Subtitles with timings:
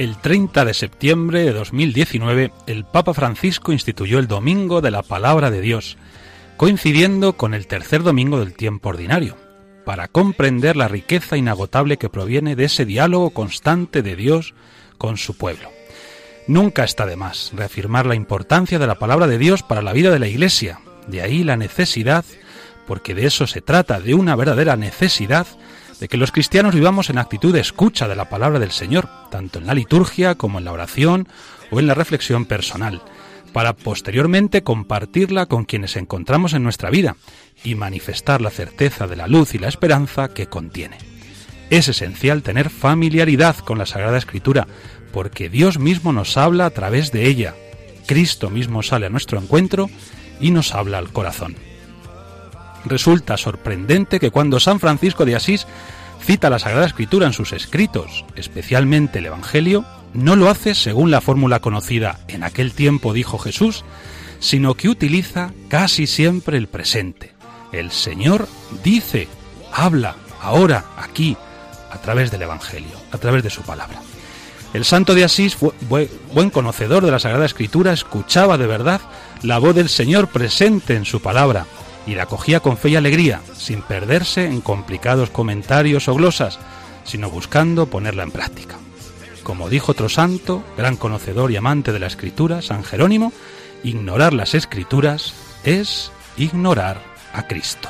[0.00, 5.50] El 30 de septiembre de 2019, el Papa Francisco instituyó el Domingo de la Palabra
[5.50, 5.98] de Dios,
[6.56, 9.36] coincidiendo con el tercer domingo del tiempo ordinario,
[9.84, 14.54] para comprender la riqueza inagotable que proviene de ese diálogo constante de Dios
[14.96, 15.68] con su pueblo.
[16.46, 20.10] Nunca está de más reafirmar la importancia de la palabra de Dios para la vida
[20.10, 22.24] de la Iglesia, de ahí la necesidad,
[22.86, 25.46] porque de eso se trata, de una verdadera necesidad,
[26.00, 29.58] de que los cristianos vivamos en actitud de escucha de la palabra del Señor, tanto
[29.58, 31.28] en la liturgia como en la oración
[31.70, 33.02] o en la reflexión personal,
[33.52, 37.16] para posteriormente compartirla con quienes encontramos en nuestra vida
[37.62, 40.96] y manifestar la certeza de la luz y la esperanza que contiene.
[41.68, 44.66] Es esencial tener familiaridad con la Sagrada Escritura,
[45.12, 47.54] porque Dios mismo nos habla a través de ella.
[48.06, 49.90] Cristo mismo sale a nuestro encuentro
[50.40, 51.56] y nos habla al corazón.
[52.84, 55.66] Resulta sorprendente que cuando San Francisco de Asís
[56.20, 61.20] cita la Sagrada Escritura en sus escritos, especialmente el Evangelio, no lo hace según la
[61.20, 63.84] fórmula conocida en aquel tiempo dijo Jesús,
[64.38, 67.32] sino que utiliza casi siempre el presente.
[67.72, 68.48] El Señor
[68.82, 69.28] dice,
[69.72, 71.36] habla, ahora, aquí,
[71.90, 74.00] a través del Evangelio, a través de su palabra.
[74.72, 75.56] El santo de Asís,
[76.32, 79.00] buen conocedor de la Sagrada Escritura, escuchaba de verdad
[79.42, 81.66] la voz del Señor presente en su palabra
[82.10, 86.58] y la acogía con fe y alegría, sin perderse en complicados comentarios o glosas,
[87.04, 88.78] sino buscando ponerla en práctica.
[89.44, 93.32] Como dijo otro santo, gran conocedor y amante de la Escritura, San Jerónimo,
[93.84, 97.00] ignorar las Escrituras es ignorar
[97.32, 97.88] a Cristo.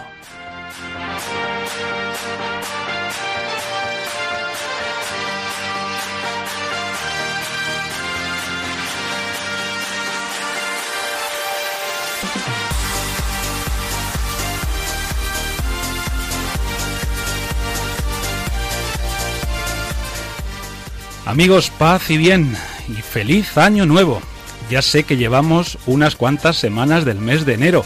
[21.26, 22.56] Amigos, paz y bien,
[22.88, 24.22] y feliz año nuevo.
[24.70, 27.84] Ya sé que llevamos unas cuantas semanas del mes de enero,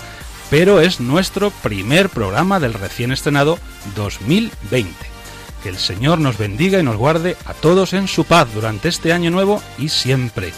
[0.50, 3.58] pero es nuestro primer programa del recién estrenado
[3.96, 4.88] 2020.
[5.62, 9.12] Que el Señor nos bendiga y nos guarde a todos en su paz durante este
[9.12, 10.52] año nuevo y siempre.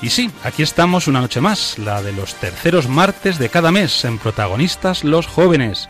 [0.00, 4.04] Y sí, aquí estamos una noche más, la de los terceros martes de cada mes
[4.04, 5.88] en protagonistas los jóvenes,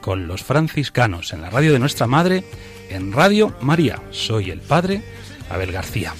[0.00, 2.44] con los franciscanos en la radio de nuestra madre,
[2.88, 4.00] en Radio María.
[4.10, 5.02] Soy el padre
[5.50, 6.14] Abel García.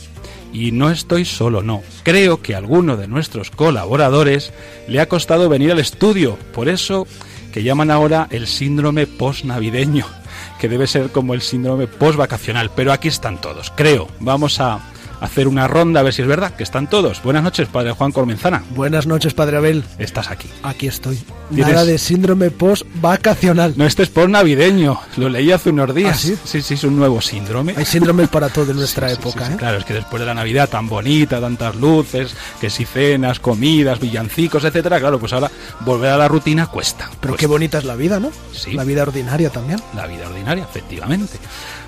[0.53, 1.83] Y no estoy solo, no.
[2.03, 4.53] Creo que a alguno de nuestros colaboradores
[4.89, 7.07] le ha costado venir al estudio, por eso
[7.53, 10.07] que llaman ahora el síndrome post-navideño,
[10.61, 14.09] que debe ser como el síndrome post-vacacional, pero aquí están todos, creo.
[14.19, 14.81] Vamos a
[15.20, 17.22] hacer una ronda a ver si es verdad que están todos.
[17.22, 18.62] Buenas noches, padre Juan Cormenzana.
[18.70, 19.84] Buenas noches, padre Abel.
[19.98, 20.48] Estás aquí.
[20.62, 21.19] Aquí estoy.
[21.50, 23.75] Nada de síndrome post-vacacional.
[23.76, 24.98] No, este es post-navideño.
[25.16, 26.16] Lo leí hace unos días.
[26.16, 26.36] ¿Ah, sí?
[26.44, 27.75] sí, sí, es un nuevo síndrome.
[27.76, 29.56] Hay síndromes para todo en nuestra Sí, época, sí, sí, ¿eh?
[29.56, 33.98] Claro, es que después de la Navidad tan bonita, tantas luces, que si cenas, comidas,
[34.00, 35.50] villancicos, etcétera, claro, pues ahora
[35.81, 37.06] volver a la rutina cuesta.
[37.20, 37.37] Pero Cuesta.
[37.37, 38.31] qué bonita es la vida, ¿no?
[38.52, 38.72] Sí.
[38.72, 39.81] La vida ordinaria también.
[39.94, 41.38] La vida ordinaria, efectivamente.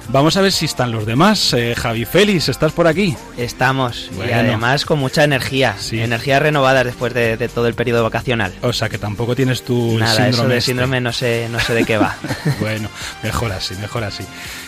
[0.08, 1.52] Vamos a ver si están los demás.
[1.54, 3.16] Eh, Javi Félix, ¿estás por aquí?
[3.38, 6.00] Estamos, y además con mucha energía, Sí.
[6.00, 8.52] energías renovadas después de, de todo el periodo vacacional.
[8.62, 10.30] O sea, que tampoco tienes tu Nada, síndrome.
[10.30, 10.66] eso de este.
[10.70, 12.16] síndrome no sé, no sé de qué va.
[12.60, 12.88] bueno,
[13.22, 14.24] mejor así, mejor así.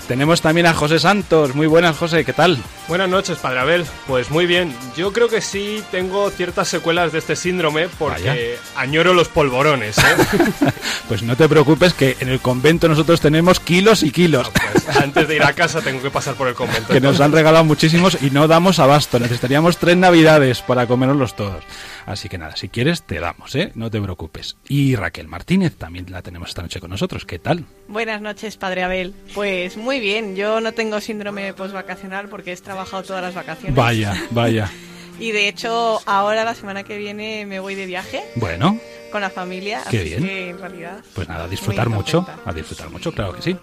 [0.08, 1.54] Tenemos también a José Santos.
[1.54, 2.58] Muy buenas, José, ¿qué tal?
[2.88, 3.86] Buenas noches, Padre Abel.
[4.06, 4.74] Pues muy bien.
[4.94, 8.36] Yo creo que sí tengo ciertas secuelas de este síndrome porque Vaya.
[8.76, 9.96] añoro los polvorones.
[9.98, 10.02] ¿eh?
[11.08, 14.50] Pues no te preocupes que en el convento nosotros tenemos kilos y kilos.
[14.84, 16.92] Pues antes de ir a casa tengo que pasar por el convento.
[16.92, 19.18] que nos han regalado muchísimos y no damos abasto.
[19.18, 21.62] Necesitaríamos tres navidades para comerlos todos.
[22.06, 23.70] Así que nada, si quieres te damos, ¿eh?
[23.74, 24.56] No te preocupes.
[24.68, 27.24] Y Raquel Martínez también la tenemos esta noche con nosotros.
[27.26, 27.64] ¿Qué tal?
[27.88, 29.14] Buenas noches, padre Abel.
[29.34, 33.74] Pues muy bien, yo no tengo síndrome postvacacional porque he trabajado todas las vacaciones.
[33.74, 34.70] Vaya, vaya.
[35.20, 38.80] Y de hecho, ahora la semana que viene me voy de viaje Bueno,
[39.12, 39.80] con la familia.
[39.88, 40.24] Qué así bien.
[40.24, 41.04] que en realidad.
[41.14, 42.26] pues nada, a disfrutar muy mucho.
[42.44, 43.56] A disfrutar mucho, claro que sí.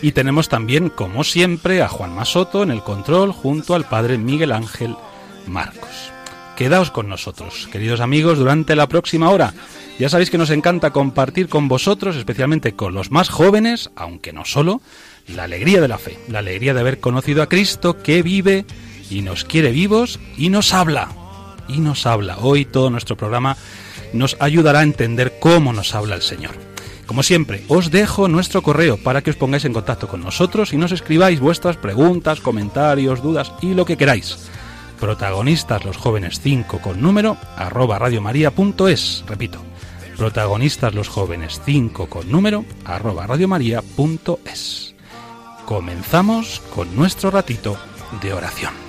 [0.00, 4.52] Y tenemos también, como siempre, a Juan Masoto en el control junto al padre Miguel
[4.52, 4.94] Ángel
[5.48, 6.12] Marcos.
[6.58, 9.54] Quedaos con nosotros, queridos amigos, durante la próxima hora.
[10.00, 14.44] Ya sabéis que nos encanta compartir con vosotros, especialmente con los más jóvenes, aunque no
[14.44, 14.80] solo,
[15.28, 18.64] la alegría de la fe, la alegría de haber conocido a Cristo que vive
[19.08, 21.10] y nos quiere vivos y nos habla.
[21.68, 22.38] Y nos habla.
[22.40, 23.56] Hoy todo nuestro programa
[24.12, 26.56] nos ayudará a entender cómo nos habla el Señor.
[27.06, 30.76] Como siempre, os dejo nuestro correo para que os pongáis en contacto con nosotros y
[30.76, 34.50] nos escribáis vuestras preguntas, comentarios, dudas y lo que queráis.
[35.00, 39.24] Protagonistas los jóvenes 5 con número arroba radiomaria.es.
[39.26, 39.60] Repito,
[40.16, 44.94] protagonistas los jóvenes 5 con número arroba radiomaria.es.
[45.64, 47.76] Comenzamos con nuestro ratito
[48.20, 48.88] de oración.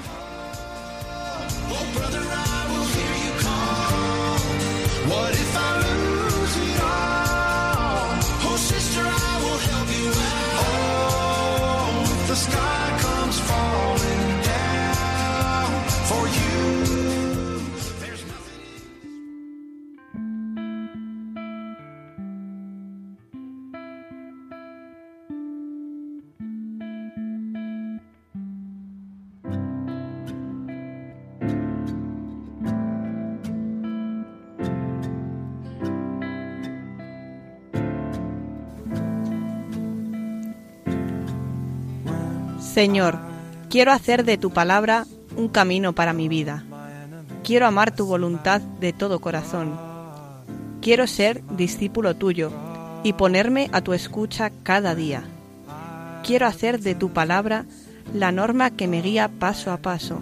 [42.80, 43.18] Señor,
[43.70, 45.06] quiero hacer de tu palabra
[45.36, 46.64] un camino para mi vida.
[47.44, 49.78] Quiero amar tu voluntad de todo corazón.
[50.81, 52.54] Quiero ser discípulo tuyo
[53.04, 55.24] y ponerme a tu escucha cada día.
[56.24, 57.66] Quiero hacer de tu palabra
[58.14, 60.22] la norma que me guía paso a paso.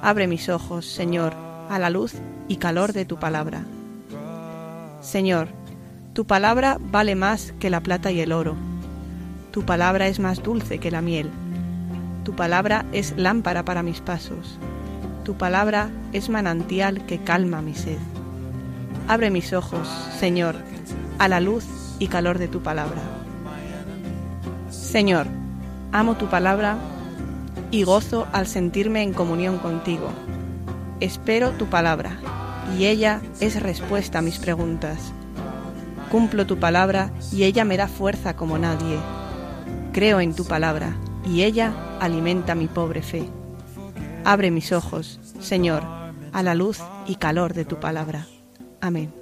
[0.00, 1.34] Abre mis ojos, Señor,
[1.68, 2.14] a la luz
[2.46, 3.64] y calor de tu palabra.
[5.00, 5.48] Señor,
[6.12, 8.54] tu palabra vale más que la plata y el oro.
[9.50, 11.32] Tu palabra es más dulce que la miel.
[12.24, 14.58] Tu palabra es lámpara para mis pasos.
[15.24, 17.98] Tu palabra es manantial que calma mi sed.
[19.08, 19.86] Abre mis ojos,
[20.18, 20.56] Señor,
[21.18, 21.66] a la luz
[21.98, 23.02] y calor de tu palabra.
[24.70, 25.26] Señor,
[25.92, 26.78] amo tu palabra
[27.70, 30.08] y gozo al sentirme en comunión contigo.
[31.00, 32.16] Espero tu palabra
[32.78, 35.12] y ella es respuesta a mis preguntas.
[36.10, 38.96] Cumplo tu palabra y ella me da fuerza como nadie.
[39.92, 43.28] Creo en tu palabra y ella alimenta mi pobre fe.
[44.24, 45.82] Abre mis ojos, Señor,
[46.32, 48.26] a la luz y calor de tu palabra.
[48.80, 49.12] Amén.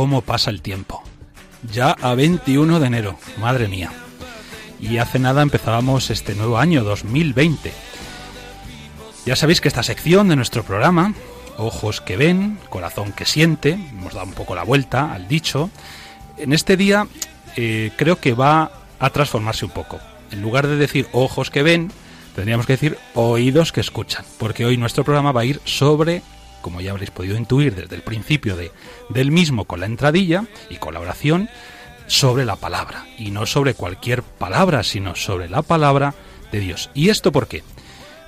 [0.00, 1.02] Cómo pasa el tiempo.
[1.74, 3.92] Ya a 21 de enero, madre mía.
[4.80, 7.70] Y hace nada empezábamos este nuevo año 2020.
[9.26, 11.12] Ya sabéis que esta sección de nuestro programa,
[11.58, 15.68] Ojos que ven, Corazón que siente, hemos dado un poco la vuelta al dicho,
[16.38, 17.06] en este día
[17.56, 20.00] eh, creo que va a transformarse un poco.
[20.30, 21.92] En lugar de decir ojos que ven,
[22.34, 26.22] tendríamos que decir oídos que escuchan, porque hoy nuestro programa va a ir sobre
[26.60, 28.72] como ya habréis podido intuir desde el principio de,
[29.08, 31.48] del mismo con la entradilla y con la oración,
[32.06, 33.06] sobre la palabra.
[33.18, 36.14] Y no sobre cualquier palabra, sino sobre la palabra
[36.50, 36.90] de Dios.
[36.94, 37.62] ¿Y esto por qué?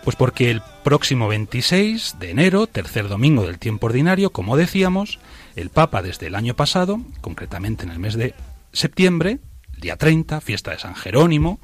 [0.05, 5.19] Pues porque el próximo 26 de enero, tercer domingo del tiempo ordinario, como decíamos,
[5.55, 8.35] el Papa desde el año pasado, concretamente en el mes de
[8.73, 9.39] septiembre,
[9.79, 11.61] día 30, fiesta de San Jerónimo,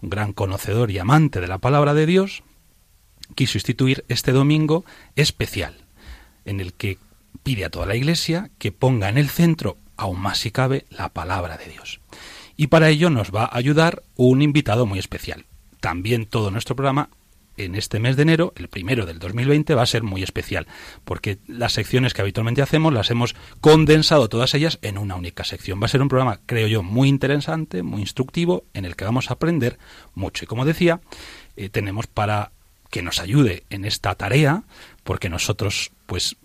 [0.00, 2.42] un gran conocedor y amante de la palabra de Dios,
[3.34, 4.84] quiso instituir este domingo
[5.16, 5.84] especial,
[6.44, 6.98] en el que
[7.42, 11.08] pide a toda la Iglesia que ponga en el centro, aún más si cabe, la
[11.10, 12.00] palabra de Dios.
[12.56, 15.46] Y para ello nos va a ayudar un invitado muy especial.
[15.80, 17.10] También todo nuestro programa
[17.58, 20.66] en este mes de enero, el primero del 2020, va a ser muy especial,
[21.04, 25.80] porque las secciones que habitualmente hacemos las hemos condensado todas ellas en una única sección.
[25.82, 29.30] Va a ser un programa, creo yo, muy interesante, muy instructivo, en el que vamos
[29.30, 29.78] a aprender
[30.14, 30.44] mucho.
[30.44, 31.00] Y como decía,
[31.56, 32.52] eh, tenemos para
[32.90, 34.62] que nos ayude en esta tarea,
[35.08, 36.36] porque nosotros, pues,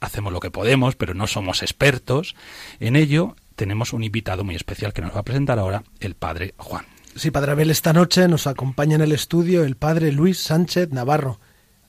[0.00, 2.34] hacemos lo que podemos, pero no somos expertos
[2.80, 6.52] en ello, tenemos un invitado muy especial que nos va a presentar ahora, el padre
[6.56, 6.84] Juan.
[7.14, 11.38] Sí, Padre Abel, esta noche nos acompaña en el estudio el Padre Luis Sánchez Navarro,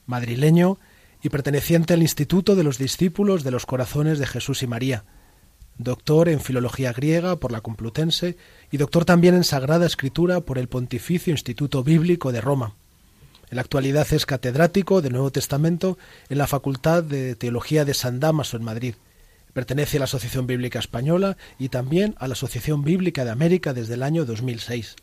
[0.06, 0.78] madrileño
[1.24, 5.06] y perteneciente al Instituto de los Discípulos de los Corazones de Jesús y María,
[5.80, 8.38] doctor en Filología Griega por la Complutense
[8.70, 12.76] y doctor también en Sagrada Escritura por el Pontificio Instituto Bíblico de Roma.
[13.50, 15.98] En la actualidad es catedrático del Nuevo Testamento
[16.30, 18.96] en la Facultad de Teología de San Damaso en Madrid
[19.54, 23.96] Pertenece a la Asociación Bíblica Española y también a la Asociación Bíblica de América desde
[23.96, 24.96] el año 2006.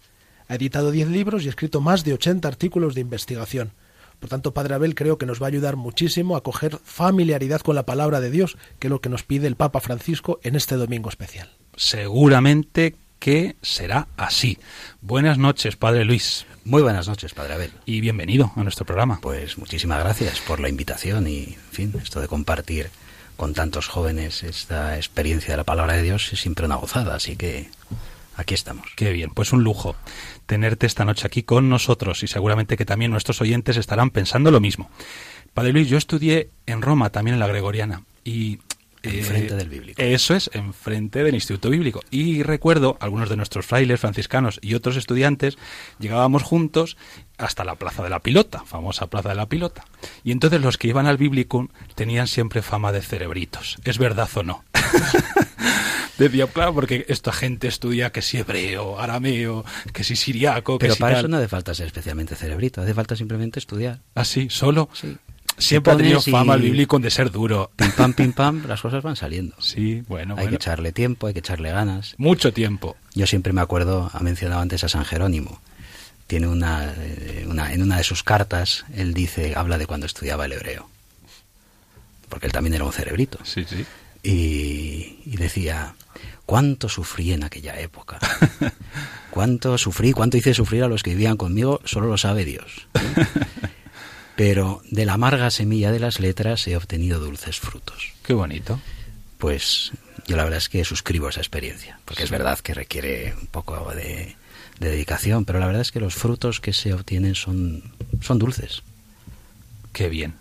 [0.49, 3.73] Ha editado diez libros y escrito más de 80 artículos de investigación.
[4.21, 7.75] Por tanto, Padre Abel creo que nos va a ayudar muchísimo a coger familiaridad con
[7.75, 10.77] la palabra de Dios, que es lo que nos pide el Papa Francisco en este
[10.77, 11.51] domingo especial.
[11.77, 14.59] Seguramente que será así.
[15.01, 16.47] Buenas noches, Padre Luis.
[16.65, 17.73] Muy buenas noches, Padre Abel.
[17.85, 19.21] Y bienvenido a nuestro programa.
[19.21, 22.91] Pues muchísimas gracias por la invitación y, en fin, esto de compartir
[23.37, 27.37] con tantos jóvenes esta experiencia de la palabra de Dios es siempre una gozada, así
[27.37, 27.69] que
[28.37, 28.87] aquí estamos.
[28.97, 29.95] Qué bien, pues un lujo
[30.47, 34.61] tenerte esta noche aquí con nosotros y seguramente que también nuestros oyentes estarán pensando lo
[34.61, 34.91] mismo.
[35.55, 38.59] Padre Luis, yo estudié en Roma, también en la Gregoriana, y
[39.03, 40.03] Enfrente eh, del bíblico.
[40.03, 42.03] Eso es, enfrente del Instituto Bíblico.
[42.11, 45.59] Y recuerdo, algunos de nuestros frailes franciscanos y otros estudiantes
[45.99, 46.97] llegábamos juntos
[47.39, 49.85] hasta la Plaza de la Pilota, famosa Plaza de la Pilota.
[50.25, 53.77] Y entonces los que iban al Biblicum tenían siempre fama de cerebritos.
[53.85, 54.65] ¿Es verdad o no?
[56.19, 60.97] Decía, claro, porque esta gente estudia que si hebreo, arameo, que si siriaco, que Pero
[60.97, 64.01] para eso no hace falta ser especialmente cerebrito, hace falta simplemente estudiar.
[64.15, 64.49] ¿Ah, sí?
[64.49, 64.89] ¿Solo?
[64.95, 65.19] Sí.
[65.59, 67.71] Siempre ha tenido fama el bíblico de ser duro.
[67.77, 69.57] Pim pam, pim pam, las cosas van saliendo.
[69.61, 72.15] Sí, bueno, Hay que echarle tiempo, hay que echarle ganas.
[72.19, 72.97] Mucho tiempo.
[73.15, 75.61] Yo siempre me acuerdo, ha mencionado antes a San Jerónimo.
[76.27, 80.45] Tiene una, eh, una, en una de sus cartas, él dice, habla de cuando estudiaba
[80.45, 80.89] el hebreo.
[82.29, 83.39] Porque él también era un cerebrito.
[83.45, 83.87] Sí, sí.
[84.23, 85.95] Y, y decía,
[86.45, 88.19] cuánto sufrí en aquella época.
[89.31, 92.89] cuánto sufrí, cuánto hice sufrir a los que vivían conmigo, solo lo sabe Dios.
[94.37, 98.13] pero de la amarga semilla de las letras he obtenido dulces frutos.
[98.23, 98.79] Qué bonito.
[99.39, 99.93] Pues
[100.27, 103.93] yo la verdad es que suscribo esa experiencia, porque es verdad que requiere un poco
[103.95, 104.37] de,
[104.79, 107.83] de, dedicación, pero la verdad es que los frutos que se obtienen son,
[108.21, 108.83] son dulces.
[109.93, 110.35] Qué bien.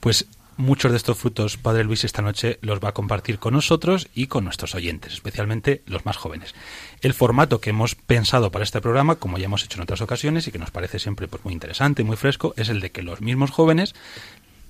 [0.00, 0.26] Pues
[0.60, 4.26] muchos de estos frutos Padre Luis esta noche los va a compartir con nosotros y
[4.26, 6.54] con nuestros oyentes, especialmente los más jóvenes.
[7.00, 10.46] El formato que hemos pensado para este programa, como ya hemos hecho en otras ocasiones
[10.46, 13.20] y que nos parece siempre pues, muy interesante, muy fresco, es el de que los
[13.20, 13.94] mismos jóvenes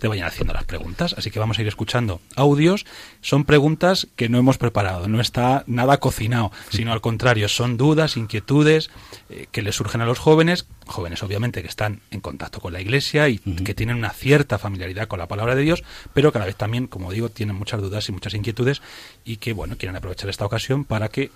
[0.00, 1.14] te vayan haciendo las preguntas.
[1.16, 2.86] Así que vamos a ir escuchando audios.
[3.20, 8.16] Son preguntas que no hemos preparado, no está nada cocinado, sino al contrario, son dudas,
[8.16, 8.90] inquietudes
[9.28, 12.80] eh, que les surgen a los jóvenes, jóvenes obviamente que están en contacto con la
[12.80, 16.56] Iglesia y que tienen una cierta familiaridad con la palabra de Dios, pero cada vez
[16.56, 18.82] también, como digo, tienen muchas dudas y muchas inquietudes
[19.24, 21.30] y que, bueno, quieren aprovechar esta ocasión para que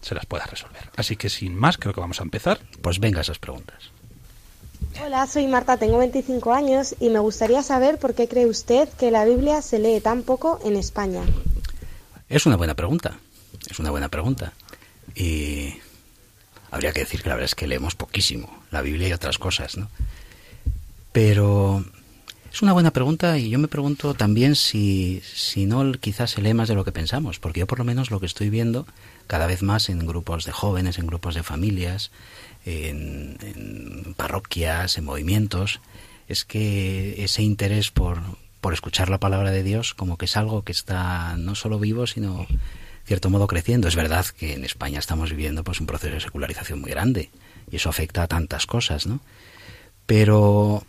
[0.00, 0.90] se las pueda resolver.
[0.96, 2.60] Así que sin más, creo que vamos a empezar.
[2.82, 3.92] Pues venga esas preguntas.
[5.04, 9.10] Hola, soy Marta, tengo 25 años y me gustaría saber por qué cree usted que
[9.10, 11.22] la Biblia se lee tan poco en España.
[12.28, 13.18] Es una buena pregunta,
[13.70, 14.52] es una buena pregunta.
[15.14, 15.74] Y
[16.70, 19.76] habría que decir que la verdad es que leemos poquísimo la Biblia y otras cosas,
[19.76, 19.88] ¿no?
[21.12, 21.84] Pero
[22.52, 26.54] es una buena pregunta y yo me pregunto también si, si no quizás se lee
[26.54, 28.86] más de lo que pensamos, porque yo por lo menos lo que estoy viendo
[29.26, 32.10] cada vez más en grupos de jóvenes, en grupos de familias,
[32.68, 35.80] en, parroquias, en movimientos,
[36.28, 38.20] es que ese interés por,
[38.60, 42.06] por escuchar la palabra de Dios como que es algo que está no solo vivo,
[42.06, 42.46] sino
[43.04, 43.88] cierto modo creciendo.
[43.88, 47.30] Es verdad que en España estamos viviendo pues un proceso de secularización muy grande
[47.70, 49.20] y eso afecta a tantas cosas, ¿no?
[50.06, 50.84] Pero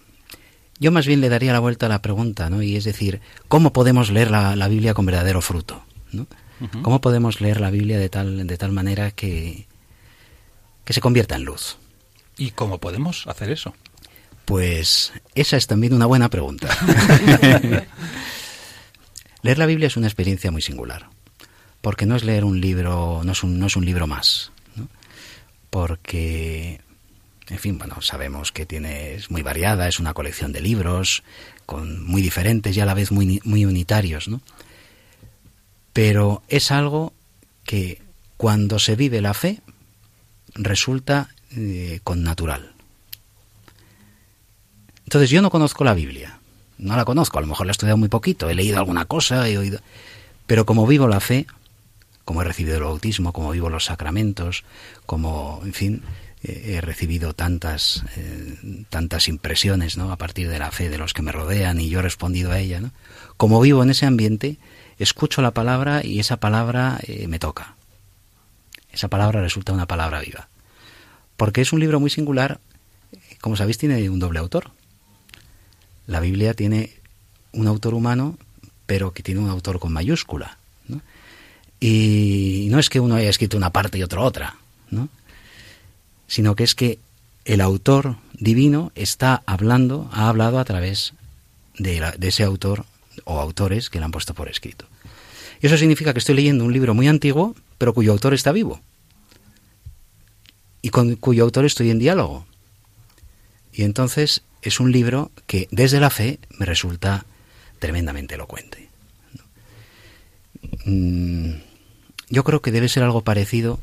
[0.80, 2.62] yo más bien le daría la vuelta a la pregunta, ¿no?
[2.62, 5.84] Y es decir, ¿cómo podemos leer la, la Biblia con verdadero fruto?
[6.12, 6.28] ¿no?
[6.82, 9.68] ¿Cómo podemos leer la Biblia de tal, de tal manera que,
[10.90, 11.78] que se convierta en luz.
[12.36, 13.76] ¿Y cómo podemos hacer eso?
[14.46, 16.68] Pues esa es también una buena pregunta.
[19.44, 21.06] leer la Biblia es una experiencia muy singular,
[21.82, 24.52] porque no es leer un libro, no es un, no es un libro más,
[25.70, 26.82] porque,
[27.50, 31.22] en fin, bueno, sabemos que tiene, es muy variada, es una colección de libros,
[31.68, 34.42] con, muy diferentes y a la vez muy, muy unitarios, ¿no?
[35.94, 37.14] Pero es algo
[37.64, 38.02] que
[38.38, 39.62] cuando se vive la fe,
[40.56, 42.74] resulta eh, con natural.
[45.06, 46.40] Entonces yo no conozco la Biblia,
[46.78, 49.48] no la conozco, a lo mejor la he estudiado muy poquito, he leído alguna cosa,
[49.50, 49.80] he oído,
[50.46, 51.48] pero como vivo la fe,
[52.26, 54.64] como he recibido el bautismo, como vivo los sacramentos,
[55.08, 56.04] como, en fin,
[56.44, 60.12] eh, he recibido tantas, eh, tantas impresiones ¿no?
[60.12, 62.60] a partir de la fe de los que me rodean y yo he respondido a
[62.60, 62.80] ella.
[62.80, 62.92] ¿no?
[63.36, 64.58] Como vivo en ese ambiente,
[65.00, 67.76] escucho la palabra y esa palabra eh, me toca.
[68.92, 70.48] Esa palabra resulta una palabra viva.
[71.38, 72.60] Porque es un libro muy singular,
[73.42, 74.72] como sabéis, tiene un doble autor.
[76.08, 76.94] La Biblia tiene
[77.54, 78.38] un autor humano,
[78.86, 80.58] pero que tiene un autor con mayúscula.
[81.80, 84.58] Y no es que uno haya escrito una parte y otro otra,
[84.90, 85.08] ¿no?
[86.28, 87.00] sino que es que
[87.46, 91.14] el autor divino está hablando, ha hablado a través
[91.78, 92.86] de, de ese autor
[93.24, 94.86] o autores que le han puesto por escrito.
[95.62, 98.82] Eso significa que estoy leyendo un libro muy antiguo, pero cuyo autor está vivo.
[100.82, 102.46] Y con cuyo autor estoy en diálogo.
[103.74, 107.26] Y entonces es un libro que desde la fe me resulta
[107.80, 108.90] tremendamente elocuente.
[110.86, 111.52] Mm,
[112.30, 113.80] yo creo que debe ser algo parecido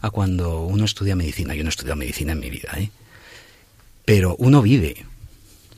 [0.00, 1.54] a cuando uno estudia medicina.
[1.54, 2.90] Yo no he estudiado medicina en mi vida, ¿eh?
[4.04, 5.04] pero uno vive,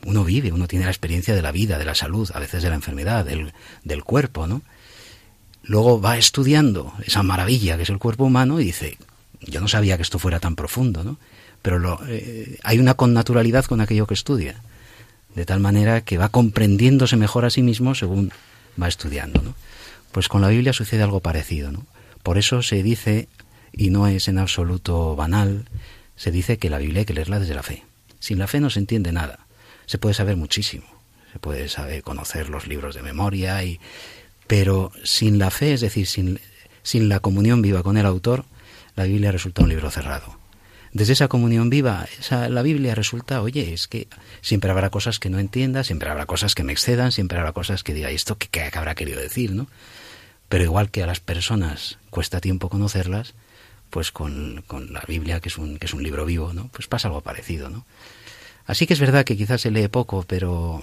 [0.05, 2.69] uno vive, uno tiene la experiencia de la vida, de la salud, a veces de
[2.69, 3.53] la enfermedad, del,
[3.83, 4.61] del cuerpo, ¿no?
[5.69, 8.97] Luego va estudiando esa maravilla que es el cuerpo humano y dice,
[9.39, 11.19] yo no sabía que esto fuera tan profundo, ¿no?
[11.61, 14.55] Pero lo, eh, hay una connaturalidad con aquello que estudia,
[15.35, 18.31] de tal manera que va comprendiéndose mejor a sí mismo según
[18.81, 19.53] va estudiando, ¿no?
[20.11, 21.85] Pues con la Biblia sucede algo parecido, ¿no?
[22.23, 23.27] Por eso se dice,
[23.71, 25.65] y no es en absoluto banal,
[26.15, 27.83] se dice que la Biblia hay que leerla desde la fe.
[28.19, 29.45] Sin la fe no se entiende nada.
[29.85, 30.85] Se puede saber muchísimo.
[31.31, 33.79] Se puede saber conocer los libros de memoria y,
[34.49, 36.39] pero sin la fe, es decir, sin,
[36.81, 38.45] sin la comunión viva con el autor,
[38.95, 40.39] la Biblia resulta un libro cerrado.
[40.91, 44.07] Desde esa comunión viva, esa, la Biblia resulta, oye, es que
[44.41, 47.83] siempre habrá cosas que no entienda, siempre habrá cosas que me excedan, siempre habrá cosas
[47.83, 49.51] que diga, ¿esto qué, qué habrá querido decir?
[49.51, 49.67] ¿no?
[50.47, 53.35] Pero igual que a las personas cuesta tiempo conocerlas,
[53.91, 56.69] pues con, con, la Biblia, que es, un, que es un libro vivo, ¿no?
[56.69, 57.69] pues pasa algo parecido.
[57.69, 57.85] ¿no?
[58.65, 60.81] Así que es verdad que quizás se lee poco, pero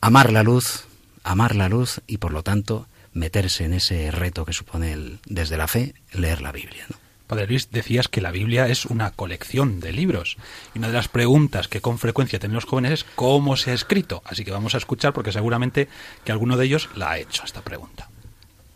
[0.00, 0.87] amar la luz
[1.28, 5.56] amar la luz y por lo tanto meterse en ese reto que supone el, desde
[5.56, 6.84] la fe leer la Biblia.
[6.88, 6.96] ¿no?
[7.26, 10.38] Padre Luis, decías que la Biblia es una colección de libros.
[10.74, 13.74] Y una de las preguntas que con frecuencia tienen los jóvenes es cómo se ha
[13.74, 14.22] escrito.
[14.24, 15.88] Así que vamos a escuchar porque seguramente
[16.24, 18.08] que alguno de ellos la ha hecho esta pregunta.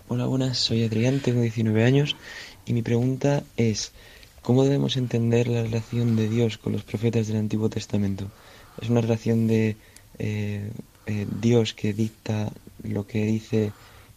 [0.09, 2.17] Hola, buenas, soy Adrián, tengo 19 años
[2.67, 3.93] y mi pregunta es,
[4.43, 8.31] ¿cómo debemos entender la relación de Dios con los profetas del Antiguo Testamento?
[8.83, 9.77] ¿Es una relación de
[10.19, 10.71] eh,
[11.07, 12.51] eh, Dios que dicta
[12.83, 13.73] lo que dice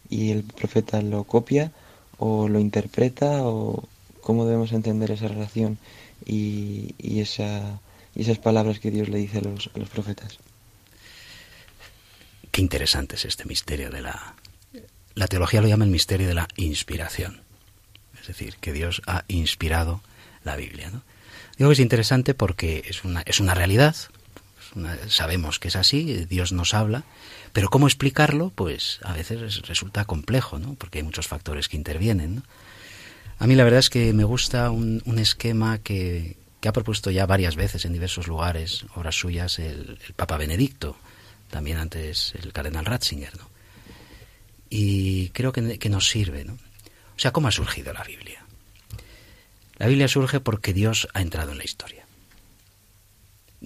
[0.08, 1.72] y el profeta lo copia
[2.18, 3.88] o lo interpreta o
[4.20, 5.78] cómo debemos entender esa relación
[6.24, 7.80] y, y, esa,
[8.14, 10.38] y esas palabras que Dios le dice a los, a los profetas.
[12.50, 14.34] Qué interesante es este misterio de la...
[15.14, 17.40] La teología lo llama el misterio de la inspiración.
[18.20, 20.02] Es decir, que Dios ha inspirado
[20.44, 20.90] la Biblia.
[20.90, 21.02] ¿no?
[21.56, 23.96] Digo que es interesante porque es una, es una realidad,
[25.08, 27.04] sabemos que es así, Dios nos habla,
[27.52, 30.74] pero cómo explicarlo, pues a veces resulta complejo, ¿no?
[30.74, 32.42] Porque hay muchos factores que intervienen.
[33.38, 36.36] A mí la verdad es que me gusta un, esquema que,
[36.66, 40.96] ha propuesto ya varias veces en diversos lugares, obras suyas, el, el Papa Benedicto,
[41.50, 43.48] también antes el Cardenal Ratzinger, ¿no?
[44.68, 46.54] Y creo que, que nos sirve, ¿no?
[46.54, 48.44] O sea, ¿cómo ha surgido la Biblia?
[49.78, 52.05] La Biblia surge porque Dios ha entrado en la historia.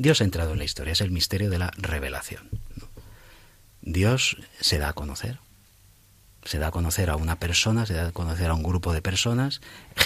[0.01, 2.49] Dios ha entrado en la historia, es el misterio de la revelación.
[3.83, 5.41] Dios se da a conocer,
[6.43, 9.03] se da a conocer a una persona, se da a conocer a un grupo de
[9.03, 9.61] personas,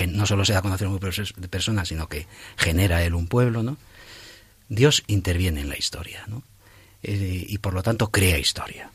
[0.09, 2.26] no solo se da a conocer a un grupo de personas, sino que
[2.57, 3.76] genera él un pueblo, ¿no?
[4.68, 6.42] Dios interviene en la historia, ¿no?
[7.04, 8.90] Eh, y por lo tanto crea historia,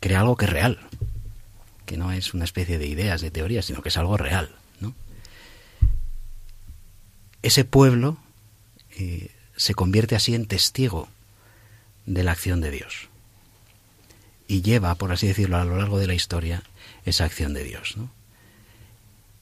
[0.00, 0.80] crea algo que es real,
[1.86, 4.92] que no es una especie de ideas, de teorías, sino que es algo real, ¿no?
[7.42, 8.18] Ese pueblo
[8.98, 11.08] eh, se convierte así en testigo
[12.06, 13.08] de la acción de Dios.
[14.46, 16.62] Y lleva, por así decirlo, a lo largo de la historia
[17.04, 17.96] esa acción de Dios.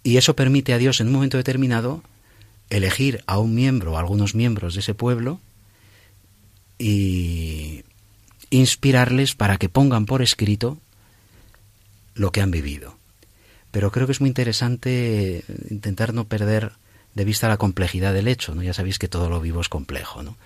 [0.02, 2.02] Y eso permite a Dios en un momento determinado
[2.70, 5.40] elegir a un miembro, a algunos miembros de ese pueblo,
[6.78, 7.84] y
[8.50, 10.78] inspirarles para que pongan por escrito
[12.14, 12.96] lo que han vivido.
[13.70, 16.72] Pero creo que es muy interesante intentar no perder
[17.14, 18.62] de vista la complejidad del hecho, ¿no?
[18.62, 20.36] Ya sabéis que todo lo vivo es complejo, ¿no?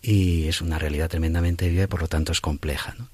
[0.00, 3.08] Y es una realidad tremendamente viva y por lo tanto es compleja, ¿no?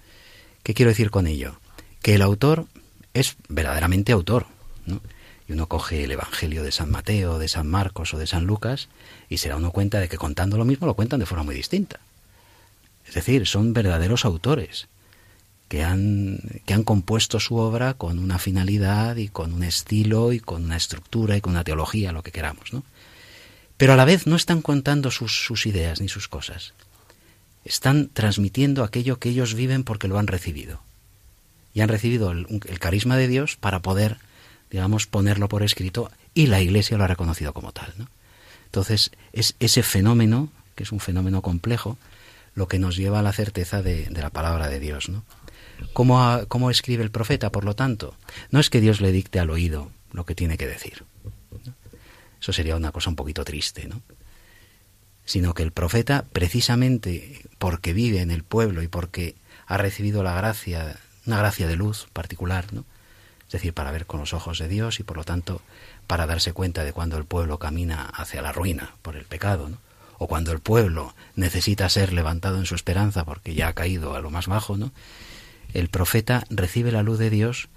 [0.62, 1.60] ¿Qué quiero decir con ello?
[2.02, 2.66] Que el autor
[3.14, 4.46] es verdaderamente autor,
[4.86, 5.00] ¿no?
[5.48, 8.88] Y uno coge el Evangelio de San Mateo, de San Marcos o de San Lucas
[9.28, 11.54] y se da uno cuenta de que contando lo mismo lo cuentan de forma muy
[11.54, 12.00] distinta.
[13.06, 14.88] Es decir, son verdaderos autores
[15.68, 20.40] que han, que han compuesto su obra con una finalidad y con un estilo y
[20.40, 22.82] con una estructura y con una teología, lo que queramos, ¿no?
[23.76, 26.74] Pero a la vez no están contando sus, sus ideas ni sus cosas.
[27.64, 30.80] Están transmitiendo aquello que ellos viven porque lo han recibido.
[31.74, 34.16] Y han recibido el, carisma de Dios para poder,
[34.70, 38.08] digamos, ponerlo por escrito y la Iglesia lo ha reconocido como tal, ¿no?
[38.64, 41.98] Entonces, es ese fenómeno, que es un fenómeno complejo,
[42.54, 45.24] lo que nos lleva a la certeza de, de la palabra de Dios, ¿no?
[45.92, 48.14] ¿Cómo, ¿Cómo, escribe el profeta, por lo tanto?
[48.50, 51.04] No es que Dios le dicte al oído lo que tiene que decir.
[52.40, 54.00] Eso sería una cosa un poquito triste, ¿no?
[55.24, 59.34] Sino que el profeta, precisamente porque vive en el pueblo y porque
[59.66, 62.84] ha recibido la gracia, una gracia de luz particular, ¿no?
[63.46, 65.62] Es decir, para ver con los ojos de Dios y por lo tanto
[66.06, 69.78] para darse cuenta de cuando el pueblo camina hacia la ruina por el pecado, ¿no?
[70.18, 74.20] o cuando el pueblo necesita ser levantado en su esperanza porque ya ha caído a
[74.20, 74.92] lo más bajo, ¿no?
[75.74, 77.68] El profeta recibe la luz de Dios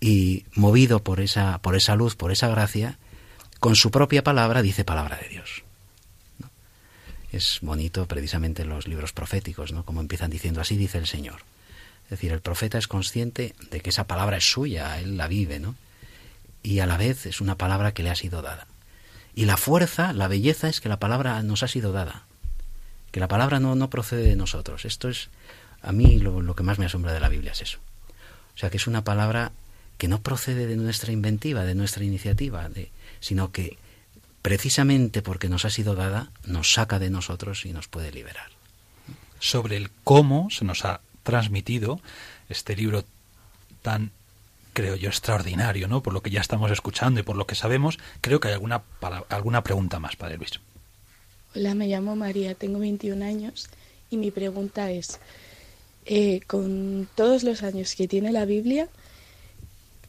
[0.00, 2.98] y movido por esa, por esa luz, por esa gracia,
[3.60, 5.62] con su propia palabra dice palabra de Dios.
[7.32, 9.84] Es bonito precisamente los libros proféticos, ¿no?
[9.84, 11.40] Como empiezan diciendo así dice el Señor.
[12.04, 15.58] Es decir, el profeta es consciente de que esa palabra es suya, él la vive,
[15.58, 15.74] ¿no?
[16.62, 18.66] Y a la vez es una palabra que le ha sido dada.
[19.34, 22.24] Y la fuerza, la belleza es que la palabra nos ha sido dada.
[23.10, 24.84] Que la palabra no, no procede de nosotros.
[24.84, 25.28] Esto es
[25.82, 27.78] a mí lo, lo, que más me asombra de la Biblia es eso.
[28.54, 29.52] O sea, que es una palabra
[29.98, 33.78] que no procede de nuestra inventiva, de nuestra iniciativa, de, sino que
[34.42, 38.50] precisamente porque nos ha sido dada, nos saca de nosotros y nos puede liberar.
[39.40, 42.00] Sobre el cómo se nos ha transmitido
[42.48, 43.04] este libro
[43.82, 44.10] tan,
[44.72, 46.02] creo yo, extraordinario, ¿no?
[46.02, 48.82] Por lo que ya estamos escuchando y por lo que sabemos, creo que hay alguna,
[48.82, 50.52] para, alguna pregunta más, Padre Luis.
[51.54, 53.68] Hola, me llamo María, tengo 21 años
[54.10, 55.20] y mi pregunta es,
[56.10, 58.88] eh, con todos los años que tiene la Biblia,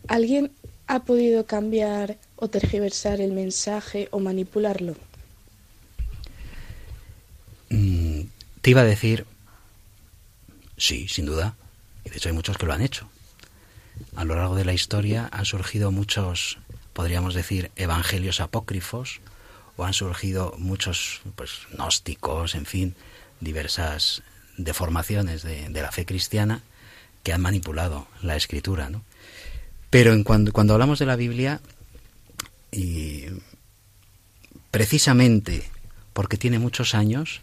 [0.08, 0.54] ¿alguien
[0.88, 4.96] ha podido cambiar o tergiversar el mensaje o manipularlo?
[7.70, 8.22] Mm,
[8.62, 9.26] te iba a decir,
[10.78, 11.56] sí, sin duda.
[12.06, 13.10] Y de hecho hay muchos que lo han hecho.
[14.16, 16.60] A lo largo de la historia han surgido muchos,
[16.94, 19.20] podríamos decir, evangelios apócrifos,
[19.76, 22.96] o han surgido muchos pues, gnósticos, en fin,
[23.42, 24.24] diversas
[24.64, 26.62] deformaciones de, de, la fe cristiana
[27.24, 28.90] que han manipulado la escritura.
[28.90, 29.04] ¿no?
[29.90, 31.62] Pero en cuando, cuando hablamos de la Biblia,
[32.72, 33.26] y
[34.72, 35.70] precisamente
[36.14, 37.42] porque tiene muchos años,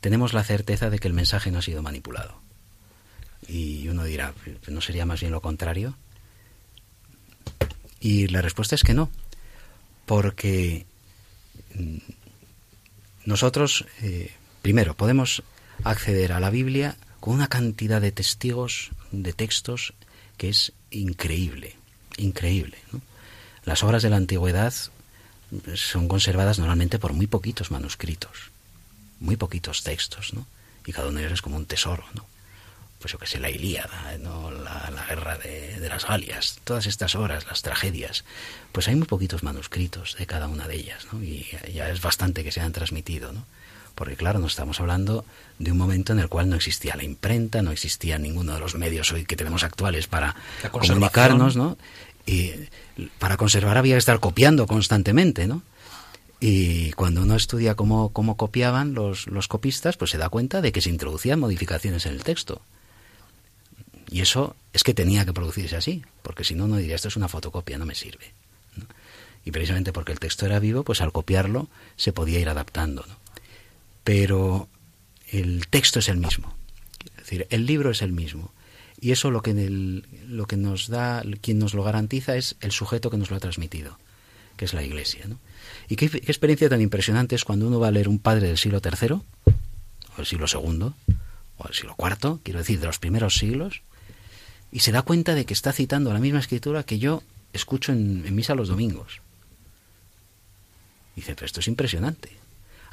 [0.00, 2.38] tenemos la certeza de que el mensaje no ha sido manipulado.
[3.48, 4.34] Y uno dirá,
[4.68, 5.96] ¿no sería más bien lo contrario?
[8.00, 9.10] Y la respuesta es que no,
[10.04, 10.84] porque
[13.24, 15.42] nosotros, eh, primero, podemos
[15.82, 19.94] acceder a la Biblia con una cantidad de testigos, de textos,
[20.36, 21.76] que es increíble,
[22.16, 22.78] increíble.
[22.92, 23.00] ¿no?
[23.64, 24.74] Las obras de la antigüedad
[25.74, 28.50] son conservadas normalmente por muy poquitos manuscritos,
[29.20, 30.46] muy poquitos textos, ¿no?
[30.86, 32.26] Y cada uno de ellos es como un tesoro, ¿no?
[32.98, 34.50] Pues yo que sé, la Ilíada, ¿no?
[34.50, 38.24] la, guerra de, de, las Galias, todas estas obras, las tragedias,
[38.72, 41.22] pues hay muy poquitos manuscritos de cada una de ellas, ¿no?
[41.22, 43.46] Y ya es bastante que se han transmitido, ¿no?
[43.94, 45.24] Porque claro, no estamos hablando
[45.58, 48.74] de un momento en el cual no existía la imprenta, no existía ninguno de los
[48.74, 50.34] medios hoy que tenemos actuales para
[50.70, 51.78] comunicarnos, ¿no?
[52.26, 52.52] Y
[53.18, 55.62] para conservar había que estar copiando constantemente, ¿no?
[56.40, 60.72] Y cuando uno estudia cómo, cómo copiaban los, los copistas, pues se da cuenta de
[60.72, 62.60] que se introducían modificaciones en el texto.
[64.10, 67.16] Y eso es que tenía que producirse así, porque si no, uno diría, esto es
[67.16, 68.32] una fotocopia, no me sirve.
[68.76, 68.84] ¿no?
[69.44, 73.04] Y precisamente porque el texto era vivo, pues al copiarlo se podía ir adaptando.
[73.08, 73.23] ¿no?
[74.04, 74.68] Pero
[75.28, 76.54] el texto es el mismo.
[77.16, 78.52] Es decir, el libro es el mismo.
[79.00, 83.10] Y eso lo que, lo que nos da, quien nos lo garantiza es el sujeto
[83.10, 83.98] que nos lo ha transmitido,
[84.56, 85.26] que es la Iglesia.
[85.26, 85.38] ¿no?
[85.88, 88.80] Y qué, experiencia tan impresionante es cuando uno va a leer un padre del siglo
[88.82, 90.92] III, o del siglo II,
[91.58, 93.82] o del siglo IV, quiero decir, de los primeros siglos,
[94.72, 98.24] y se da cuenta de que está citando la misma escritura que yo escucho en,
[98.26, 99.20] en misa los domingos.
[101.14, 102.43] Dice, pero esto es impresionante.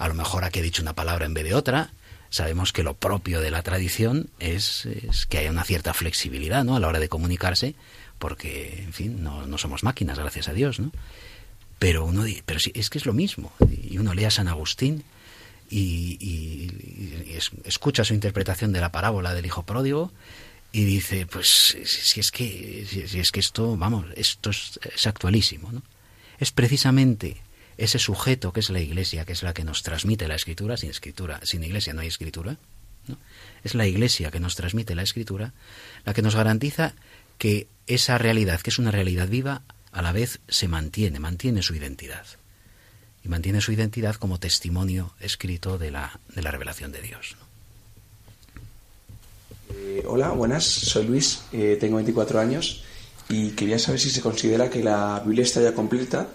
[0.02, 1.92] A lo mejor aquí he dicho una palabra en vez de otra,
[2.32, 4.88] sabemos que lo propio de la tradición es,
[5.30, 6.76] que haya una cierta flexibilidad ¿no?
[6.76, 7.76] a la hora de comunicarse,
[8.18, 10.92] porque, en fin, no, somos máquinas, gracias a Dios, ¿no?
[11.78, 13.54] Pero uno pero sí, es que es lo mismo.
[13.84, 15.04] Y uno lee a San Agustín
[15.70, 20.12] y, y, y es, escucha su interpretación de la parábola del hijo pródigo
[20.72, 25.72] y dice, pues si es que, si es que esto, vamos, esto es, es actualísimo,
[25.72, 25.84] ¿no?
[26.40, 27.38] Es precisamente
[27.84, 30.91] ese sujeto que es la Iglesia, que es la que nos transmite la Escritura, sin
[30.91, 32.58] Escritura, sin Iglesia no hay Escritura,
[33.63, 35.54] es la Iglesia que nos transmite la Escritura,
[36.06, 36.94] la que nos garantiza
[37.39, 41.74] que esa realidad, que es una realidad viva, a la vez se mantiene, mantiene su
[41.74, 42.26] identidad.
[43.24, 47.36] Y mantiene su identidad como testimonio escrito de la, de la revelación de Dios.
[49.74, 52.84] Eh, hola, buenas, soy Luis, eh, tengo 24 años
[53.28, 56.30] y quería saber si se considera que la Biblia está ya completa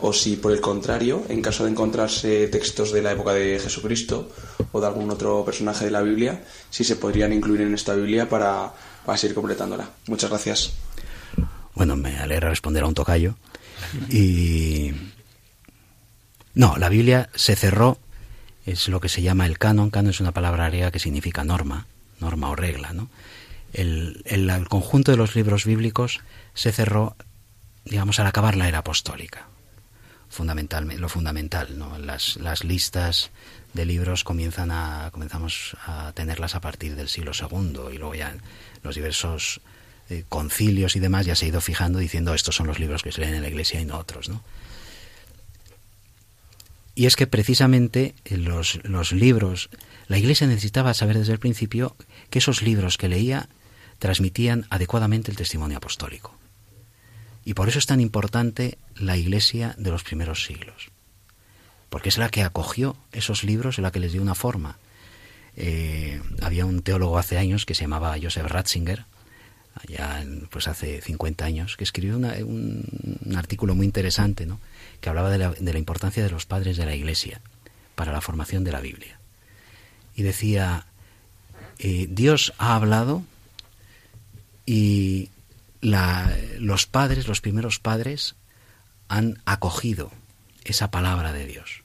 [0.00, 4.30] o si por el contrario, en caso de encontrarse textos de la época de Jesucristo
[4.72, 8.28] o de algún otro personaje de la Biblia, si se podrían incluir en esta Biblia
[8.28, 8.72] para,
[9.04, 9.90] para seguir completándola.
[10.06, 10.72] Muchas gracias.
[11.74, 13.34] Bueno, me alegra responder a un tocayo.
[14.10, 14.92] Y.
[16.54, 17.98] No, la Biblia se cerró,
[18.66, 19.90] es lo que se llama el canon.
[19.90, 21.86] Canon es una palabra griega que significa norma,
[22.20, 23.08] norma o regla, ¿no?
[23.72, 26.20] El, el, el conjunto de los libros bíblicos
[26.54, 27.16] se cerró,
[27.84, 29.46] digamos, al acabar la era apostólica.
[30.28, 31.98] Fundamentalmente, lo fundamental, ¿no?
[31.98, 33.30] Las, las listas
[33.72, 38.34] de libros comienzan a, comenzamos a tenerlas a partir del siglo II y luego ya
[38.82, 39.60] los diversos
[40.10, 43.12] eh, concilios y demás ya se ha ido fijando diciendo estos son los libros que
[43.12, 44.42] se leen en la iglesia y no otros, ¿no?
[46.94, 49.70] Y es que precisamente los, los libros,
[50.08, 51.94] la iglesia necesitaba saber desde el principio
[52.28, 53.48] que esos libros que leía
[54.00, 56.34] transmitían adecuadamente el testimonio apostólico.
[57.48, 60.90] Y por eso es tan importante la iglesia de los primeros siglos.
[61.88, 64.76] Porque es la que acogió esos libros, es la que les dio una forma.
[65.56, 69.06] Eh, había un teólogo hace años que se llamaba Joseph Ratzinger,
[69.88, 74.60] ya pues hace 50 años, que escribió un, artículo muy interesante, ¿no?
[75.00, 77.40] que hablaba de la, de la importancia de los padres de la Iglesia
[77.94, 79.18] para la formación de la Biblia.
[80.14, 80.84] Y decía,
[81.78, 83.22] eh, Dios ha hablado
[84.66, 85.30] y
[85.80, 88.36] la, los padres, los primeros padres,
[89.08, 90.10] han acogido
[90.64, 91.82] esa palabra de Dios.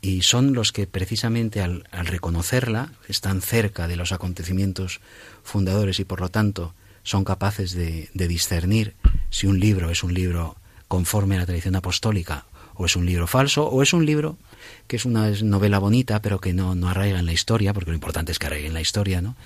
[0.00, 5.00] Y son los que precisamente al, reconocerla están cerca de los acontecimientos
[5.44, 8.96] fundadores y por lo tanto son capaces de, de discernir
[9.30, 10.56] si un libro es un libro
[10.88, 14.38] conforme a la tradición apostólica o es un libro falso o es un libro
[14.86, 17.94] que es una novela bonita pero que no, no arraiga en la historia, porque lo
[17.96, 19.36] importante es que arraigue en la historia, ¿no?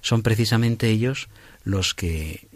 [0.00, 1.28] Son precisamente ellos
[1.64, 2.46] los que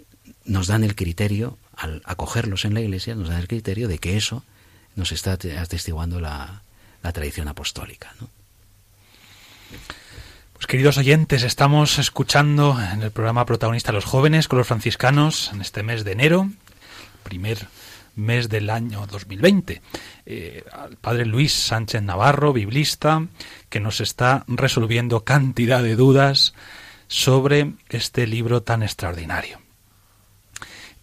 [0.44, 4.16] nos dan el criterio, al acogerlos en la iglesia, nos dan el criterio de que
[4.16, 4.44] eso
[4.96, 6.62] nos está atestiguando la,
[7.12, 8.14] tradición apostólica.
[10.52, 15.62] Pues queridos oyentes, estamos escuchando en el programa protagonista Los jóvenes con los franciscanos en
[15.62, 16.50] este mes de enero,
[17.22, 17.66] primer
[18.14, 19.80] mes del año 2020.
[20.26, 23.26] Eh, al padre Luis Sánchez Navarro, biblista,
[23.70, 26.52] que nos está resolviendo cantidad de dudas
[27.08, 29.60] sobre este libro tan extraordinario.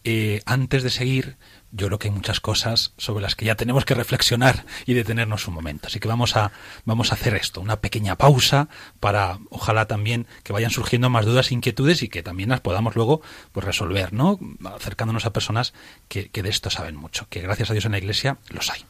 [0.08, 1.36] Eh, antes de seguir,
[1.72, 5.48] yo creo que hay muchas cosas sobre las que ya tenemos que reflexionar y detenernos
[5.48, 5.88] un momento.
[5.88, 6.52] Así que vamos a,
[6.86, 11.50] vamos a hacer esto, una pequeña pausa para, ojalá también que vayan surgiendo más dudas
[11.50, 14.40] e inquietudes y que también las podamos luego pues, resolver, ¿no?
[14.64, 15.74] Acercándonos a personas
[16.08, 18.86] que, que de esto saben mucho, que gracias a Dios en la Iglesia los hay.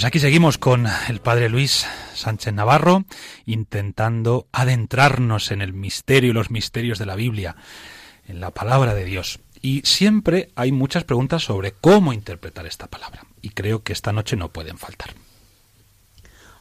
[0.00, 1.84] Pues aquí seguimos con el padre Luis
[2.14, 3.04] Sánchez Navarro
[3.44, 7.56] intentando adentrarnos en el misterio y los misterios de la Biblia,
[8.26, 9.40] en la palabra de Dios.
[9.60, 13.26] Y siempre hay muchas preguntas sobre cómo interpretar esta palabra.
[13.42, 15.10] Y creo que esta noche no pueden faltar.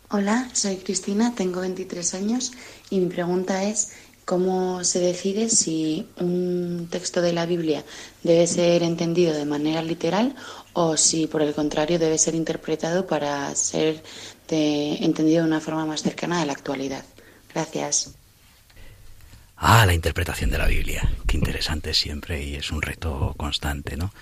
[0.10, 2.52] Hola, soy Cristina, tengo 23 años
[2.90, 3.94] y mi pregunta es
[4.30, 7.84] cómo se decide si un texto de la Biblia
[8.22, 10.36] debe ser entendido de manera literal
[10.74, 14.04] o si por el contrario debe ser interpretado para ser
[14.48, 17.04] de- entendido de una forma más cercana a la actualidad.
[17.56, 18.12] Gracias.
[19.58, 21.12] Ah, la interpretación de la Biblia.
[21.26, 24.14] Qué interesante siempre y es un reto constante, ¿no?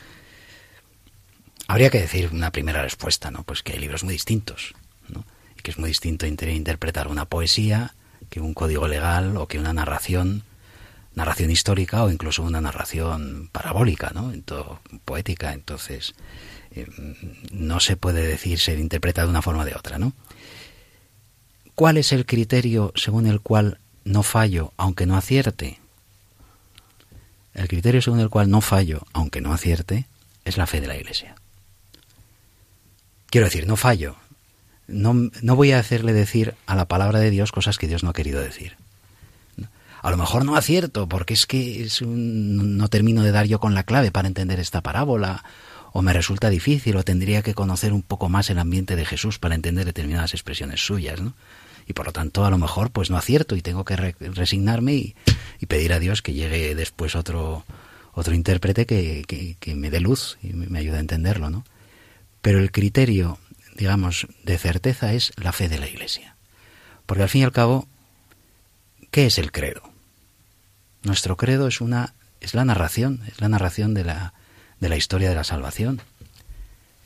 [1.67, 3.43] Habría que decir una primera respuesta, ¿no?
[3.43, 4.73] Pues que hay libros muy distintos,
[5.09, 5.25] ¿no?
[5.61, 7.93] Que es muy distinto inter- interpretar una poesía
[8.29, 10.43] que un código legal o que una narración,
[11.15, 14.33] narración histórica o incluso una narración parabólica, ¿no?
[14.33, 15.53] Ento- poética.
[15.53, 16.13] Entonces,
[16.71, 16.87] eh,
[17.51, 20.13] no se puede decir ser interpretada de una forma o de otra, ¿no?
[21.75, 25.79] ¿Cuál es el criterio según el cual no fallo aunque no acierte?
[27.53, 30.05] El criterio según el cual no fallo aunque no acierte
[30.45, 31.35] es la fe de la Iglesia.
[33.29, 34.15] Quiero decir, no fallo.
[34.87, 38.09] No, no voy a hacerle decir a la palabra de Dios cosas que Dios no
[38.09, 38.77] ha querido decir.
[40.01, 43.59] A lo mejor no acierto porque es que es un- no termino de dar yo
[43.59, 45.43] con la clave para entender esta parábola
[45.91, 49.39] o me resulta difícil o tendría que conocer un poco más el ambiente de Jesús
[49.39, 51.33] para entender determinadas expresiones suyas, ¿no?
[51.87, 54.93] Y por lo tanto, a lo mejor, pues no acierto y tengo que re- resignarme
[54.93, 55.15] y,
[55.67, 57.65] pedir a Dios que llegue después otro,
[58.13, 59.23] otro intérprete que,
[59.59, 61.65] que- me dé luz y me ayude a entenderlo, ¿no?
[62.41, 63.39] Pero el criterio,
[63.77, 66.35] digamos, de certeza es la fe de la Iglesia.
[67.05, 67.87] Porque al fin y al cabo,
[69.11, 69.81] ¿qué es el credo?
[71.03, 74.33] Nuestro credo es una es la narración, es la narración de la
[74.79, 76.01] de la historia de la salvación.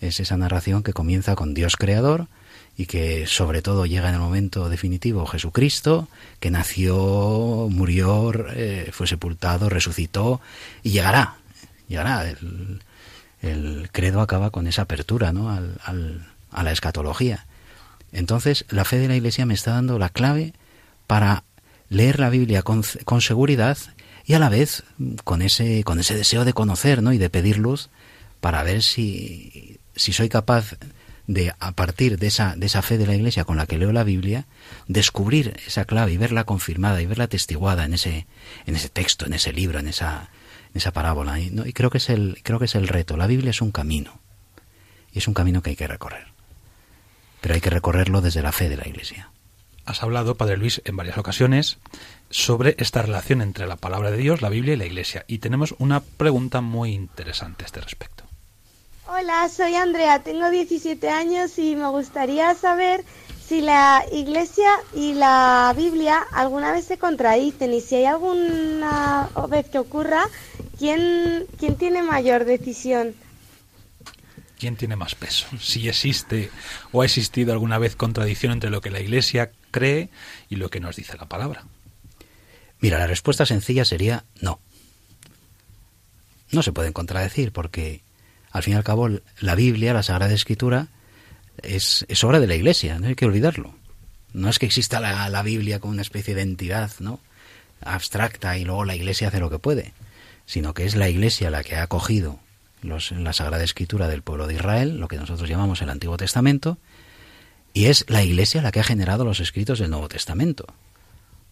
[0.01, 2.27] Es esa narración que comienza con Dios creador
[2.75, 6.07] y que sobre todo llega en el momento definitivo Jesucristo,
[6.39, 10.41] que nació, murió, eh, fue sepultado, resucitó
[10.83, 11.35] y llegará.
[11.87, 12.27] Llegará.
[13.41, 15.49] El, credo acaba con esa apertura ¿no?
[15.51, 17.47] al, al- a la escatología.
[18.11, 20.53] Entonces, la fe de la Iglesia me está dando la clave
[21.07, 21.43] para
[21.89, 23.77] leer la Biblia con, con seguridad
[24.25, 24.83] y a la vez
[25.23, 27.13] con ese, con ese deseo de conocer ¿no?
[27.13, 27.89] y de pedir luz
[28.39, 30.77] para ver si, si soy capaz
[31.27, 33.91] de, a partir de esa, de esa fe de la Iglesia con la que leo
[33.91, 34.47] la Biblia,
[34.87, 38.27] descubrir esa clave y verla confirmada y verla atestiguada en ese,
[38.65, 40.29] en ese texto, en ese libro, en esa,
[40.73, 41.39] en esa parábola.
[41.39, 41.65] Y, ¿no?
[41.65, 43.17] y creo, que es el, creo que es el reto.
[43.17, 44.19] La Biblia es un camino.
[45.13, 46.30] Y es un camino que hay que recorrer.
[47.41, 49.29] Pero hay que recorrerlo desde la fe de la Iglesia.
[49.85, 51.79] Has hablado, Padre Luis, en varias ocasiones
[52.29, 55.25] sobre esta relación entre la palabra de Dios, la Biblia y la Iglesia.
[55.27, 58.23] Y tenemos una pregunta muy interesante a este respecto.
[59.07, 63.03] Hola, soy Andrea, tengo 17 años y me gustaría saber
[63.45, 69.67] si la Iglesia y la Biblia alguna vez se contradicen y si hay alguna vez
[69.67, 70.23] que ocurra,
[70.79, 73.13] ¿quién, quién tiene mayor decisión?
[74.61, 75.47] ¿Quién tiene más peso?
[75.59, 76.51] Si existe
[76.91, 80.11] o ha existido alguna vez contradicción entre lo que la Iglesia cree
[80.49, 81.65] y lo que nos dice la palabra.
[82.79, 84.59] Mira, la respuesta sencilla sería no.
[86.51, 88.03] No se pueden contradecir porque,
[88.51, 89.09] al fin y al cabo,
[89.39, 90.89] la Biblia, la Sagrada Escritura,
[91.63, 93.73] es, es obra de la Iglesia, no hay que olvidarlo.
[94.31, 97.19] No es que exista la, la Biblia como una especie de entidad ¿no?
[97.81, 99.93] abstracta y luego la Iglesia hace lo que puede,
[100.45, 102.39] sino que es la Iglesia la que ha acogido
[102.81, 106.77] los, la Sagrada Escritura del pueblo de Israel, lo que nosotros llamamos el Antiguo Testamento,
[107.73, 110.65] y es la Iglesia la que ha generado los escritos del Nuevo Testamento.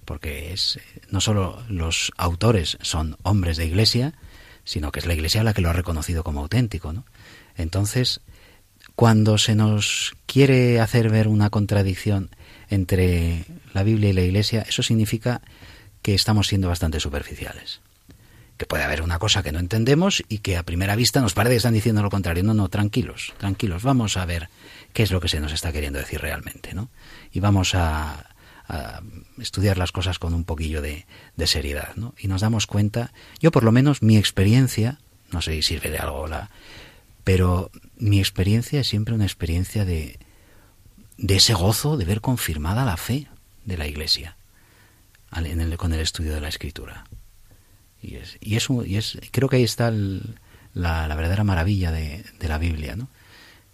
[0.06, 4.14] Porque es no solo los autores son hombres de Iglesia,
[4.64, 6.94] sino que es la Iglesia la que lo ha reconocido como auténtico.
[6.94, 7.06] ¿no?
[7.58, 8.22] Entonces,
[8.96, 12.30] cuando se nos quiere hacer ver una contradicción
[12.70, 15.42] entre la Biblia y la Iglesia, eso significa
[16.02, 17.82] que estamos siendo bastante superficiales.
[18.60, 21.54] Que puede haber una cosa que no entendemos y que a primera vista nos parece
[21.54, 22.44] que están diciendo lo contrario.
[22.44, 23.82] No, no, tranquilos, tranquilos.
[23.82, 24.50] Vamos a ver
[24.94, 26.90] qué es lo que se nos está queriendo decir realmente, ¿no?
[27.32, 28.30] Y vamos a,
[28.70, 29.02] a
[29.40, 31.06] estudiar las cosas con un poquillo de,
[31.48, 32.14] seriedad, ¿no?
[32.20, 35.00] Y nos damos cuenta, yo por lo menos mi experiencia,
[35.32, 36.52] no sé si sirve de algo, la,
[37.24, 40.20] pero mi experiencia es siempre una experiencia de,
[41.18, 43.28] de ese gozo de ver confirmada la fe
[43.66, 44.38] de la Iglesia
[45.36, 47.06] en el, con el estudio de la Escritura.
[48.02, 50.36] Y, es, y, es, y es, creo que ahí está el,
[50.74, 53.08] la, verdadera maravilla de, la Biblia, ¿no?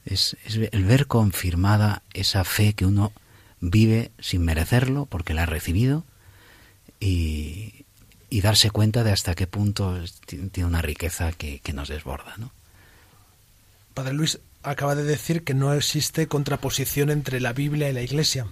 [0.05, 3.11] Es, es, el ver confirmada esa fe que uno
[3.59, 6.03] vive sin merecerlo porque la ha recibido
[6.99, 7.85] y,
[8.29, 12.51] y darse cuenta de hasta qué punto tiene una riqueza que, que nos desborda, ¿no?
[13.93, 18.47] Padre Luis, acaba de decir que no existe contraposición entre la Biblia y la Iglesia.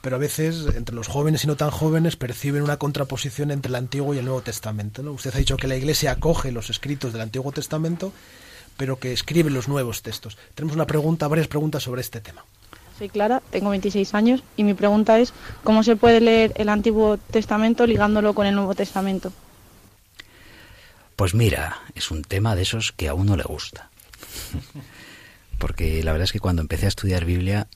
[0.00, 3.74] Pero a veces, entre los jóvenes y no tan jóvenes, perciben una contraposición entre el
[3.74, 5.02] Antiguo y el Nuevo Testamento.
[5.02, 5.12] ¿no?
[5.12, 8.12] Usted ha dicho que la Iglesia acoge los escritos del Antiguo Testamento,
[8.76, 10.36] pero que escribe los nuevos textos.
[10.54, 12.44] Tenemos una pregunta, varias preguntas sobre este tema.
[12.98, 15.34] Soy Clara, tengo 26 años y mi pregunta es
[15.64, 19.32] ¿cómo se puede leer el Antiguo Testamento ligándolo con el Nuevo Testamento?
[21.14, 23.90] Pues mira, es un tema de esos que a uno le gusta.
[25.58, 27.68] Porque la verdad es que cuando empecé a estudiar Biblia,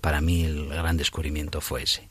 [0.00, 2.08] para mí el gran descubrimiento fue ese.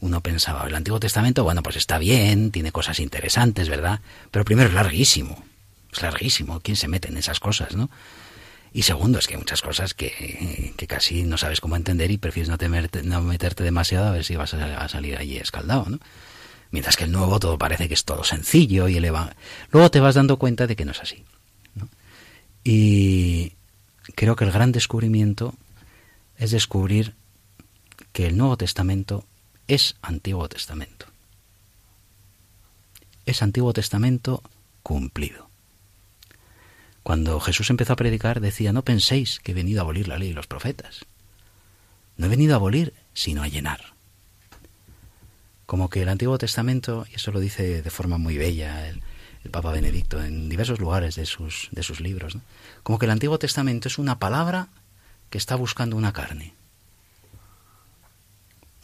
[0.00, 4.00] Uno pensaba, el Antiguo Testamento, bueno, pues está bien, tiene cosas interesantes, ¿verdad?
[4.30, 5.44] Pero primero es larguísimo.
[5.92, 6.60] Es larguísimo.
[6.60, 7.90] ¿Quién se mete en esas cosas, no?
[8.72, 12.18] Y segundo, es que hay muchas cosas que, que casi no sabes cómo entender y
[12.18, 15.86] prefieres no, temerte, no meterte demasiado a ver si vas a, a salir allí escaldado,
[15.88, 15.98] ¿no?
[16.70, 19.34] Mientras que el nuevo todo parece que es todo sencillo y eleva.
[19.72, 21.24] Luego te vas dando cuenta de que no es así.
[22.62, 23.54] Y
[24.14, 25.54] creo que el gran descubrimiento
[26.40, 27.14] es descubrir
[28.12, 29.26] que el Nuevo Testamento
[29.68, 31.06] es Antiguo Testamento.
[33.26, 34.42] Es Antiguo Testamento
[34.82, 35.48] cumplido.
[37.02, 40.30] Cuando Jesús empezó a predicar decía, no penséis que he venido a abolir la ley
[40.30, 41.04] y los profetas.
[42.16, 43.92] No he venido a abolir, sino a llenar.
[45.66, 49.02] Como que el Antiguo Testamento, y eso lo dice de forma muy bella el,
[49.50, 52.36] Papa Benedicto en diversos lugares de sus, de sus libros,
[52.82, 54.68] como que el Antiguo Testamento es una palabra
[55.30, 56.54] que está buscando una carne.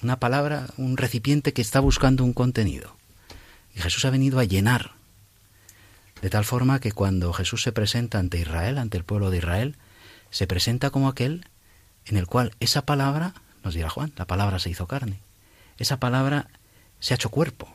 [0.02, 2.96] Una palabra, un recipiente que está buscando un contenido.
[3.74, 4.92] Y Jesús ha venido a llenar.
[6.22, 9.76] De tal forma que cuando Jesús se presenta ante Israel, ante el pueblo de Israel,
[10.30, 11.46] se presenta como aquel
[12.06, 13.34] en el cual esa palabra,
[13.64, 15.18] nos dirá Juan, la palabra se hizo carne.
[15.78, 16.48] Esa palabra
[17.00, 17.68] se ha hecho cuerpo.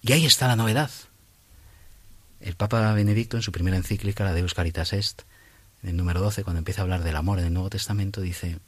[0.00, 0.90] Y ahí está la novedad.
[2.40, 5.22] El Papa Benedicto, en su primera encíclica, la Deus Caritas Est,
[5.84, 8.58] en el número 12, cuando empieza a hablar del amor en el Nuevo Testamento, dice,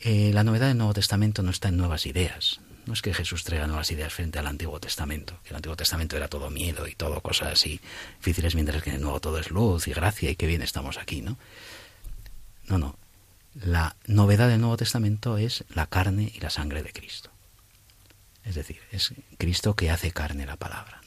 [0.00, 2.60] eh, la novedad del Nuevo Testamento no está en nuevas ideas.
[2.86, 6.16] No es que Jesús traiga nuevas ideas frente al Antiguo Testamento, que el Antiguo Testamento
[6.16, 7.80] era todo miedo y todo cosas así
[8.18, 10.96] difíciles, mientras que en el Nuevo todo es luz y gracia y qué bien estamos
[10.96, 11.36] aquí, ¿no?
[12.68, 12.96] No, no.
[13.54, 17.30] La novedad del Nuevo Testamento es la carne y la sangre de Cristo.
[18.44, 21.00] Es decir, es Cristo que hace carne la palabra.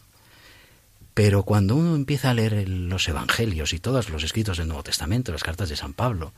[1.13, 5.31] Pero cuando uno empieza a leer los evangelios y todos los escritos del Nuevo Testamento,
[5.31, 6.33] las cartas de San Pablo,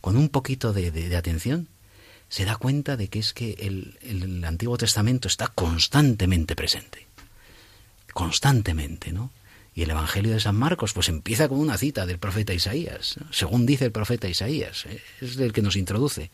[0.00, 1.68] con un poquito de, atención,
[2.28, 7.06] se da cuenta de que es que el, Antiguo Testamento está constantemente presente.
[8.12, 9.30] Constantemente, ¿no?
[9.74, 13.66] Y el Evangelio de San Marcos, pues empieza con una cita del profeta Isaías, según
[13.66, 14.86] dice el profeta Isaías,
[15.20, 16.30] es el que nos introduce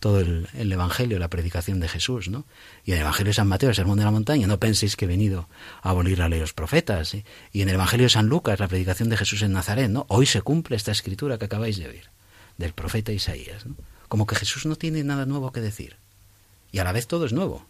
[0.00, 2.44] todo el, el, Evangelio, la predicación de Jesús, ¿no?
[2.84, 5.06] Y en el Evangelio de San Mateo, el Sermón de la Montaña, no penséis que
[5.06, 5.48] he venido
[5.82, 7.14] a abolir la ley de los profetas.
[7.14, 7.24] ¿eh?
[7.52, 10.06] Y en el Evangelio de San Lucas, la predicación de Jesús en Nazaret, ¿no?
[10.08, 12.10] Hoy se cumple esta escritura que acabáis de oír,
[12.58, 13.74] del profeta Isaías, ¿no?
[14.08, 15.96] Como que Jesús no tiene nada nuevo que decir.
[16.70, 17.66] Y a la vez todo es nuevo,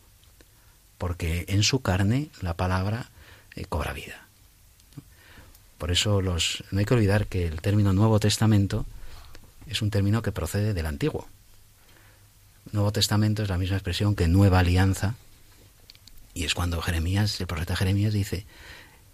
[0.98, 3.10] porque en su carne la palabra
[3.54, 4.26] eh, cobra vida.
[5.78, 8.86] Por eso los, no hay que olvidar que el término Nuevo Testamento
[9.66, 11.28] es un término que procede del Antiguo.
[12.72, 15.14] Nuevo Testamento es la misma expresión que Nueva Alianza,
[16.34, 18.46] y es cuando Jeremías, el profeta Jeremías dice,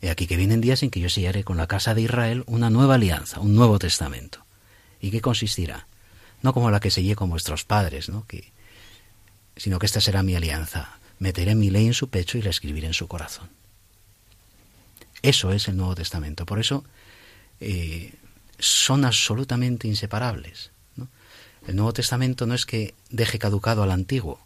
[0.03, 2.71] He aquí que vienen días en que yo sellaré con la casa de Israel una
[2.71, 4.45] nueva alianza, un nuevo testamento.
[5.01, 5.87] ¿Y qué consistirá?
[6.43, 8.27] No como la que sellé con vuestros padres, ¿no?
[9.57, 10.99] sino que esta será mi alianza.
[11.21, 13.49] Meteré mi ley en su pecho y la escribiré en su corazón.
[15.23, 16.47] Eso es el Nuevo Testamento.
[16.47, 16.83] Por eso
[17.61, 18.13] eh,
[18.59, 20.72] son absolutamente inseparables.
[21.67, 24.41] El Nuevo Testamento no es que deje caducado al Antiguo.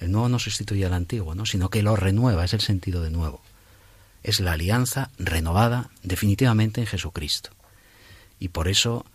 [0.00, 1.46] El Nuevo no sustituye al Antiguo, ¿no?
[1.46, 3.40] sino que lo renueva, es el sentido de nuevo.
[4.22, 7.50] Es la alianza renovada definitivamente en Jesucristo.
[8.40, 9.06] Y por eso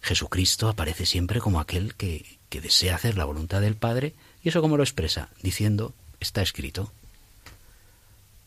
[0.00, 4.14] Jesucristo aparece siempre como aquel que, que desea hacer la voluntad del Padre.
[4.42, 5.28] ¿Y eso cómo lo expresa?
[5.42, 6.92] Diciendo, está escrito.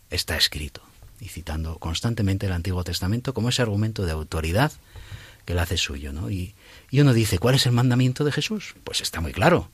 [0.10, 0.82] Está escrito
[1.20, 4.72] y citando constantemente el Antiguo Testamento como ese argumento de autoridad
[5.46, 6.14] que le hace suyo.
[6.14, 6.30] ¿no?
[6.30, 6.56] Y,
[6.92, 8.76] y, uno dice, ¿cuál es el mandamiento de Jesús?
[8.84, 9.70] Pues está muy claro.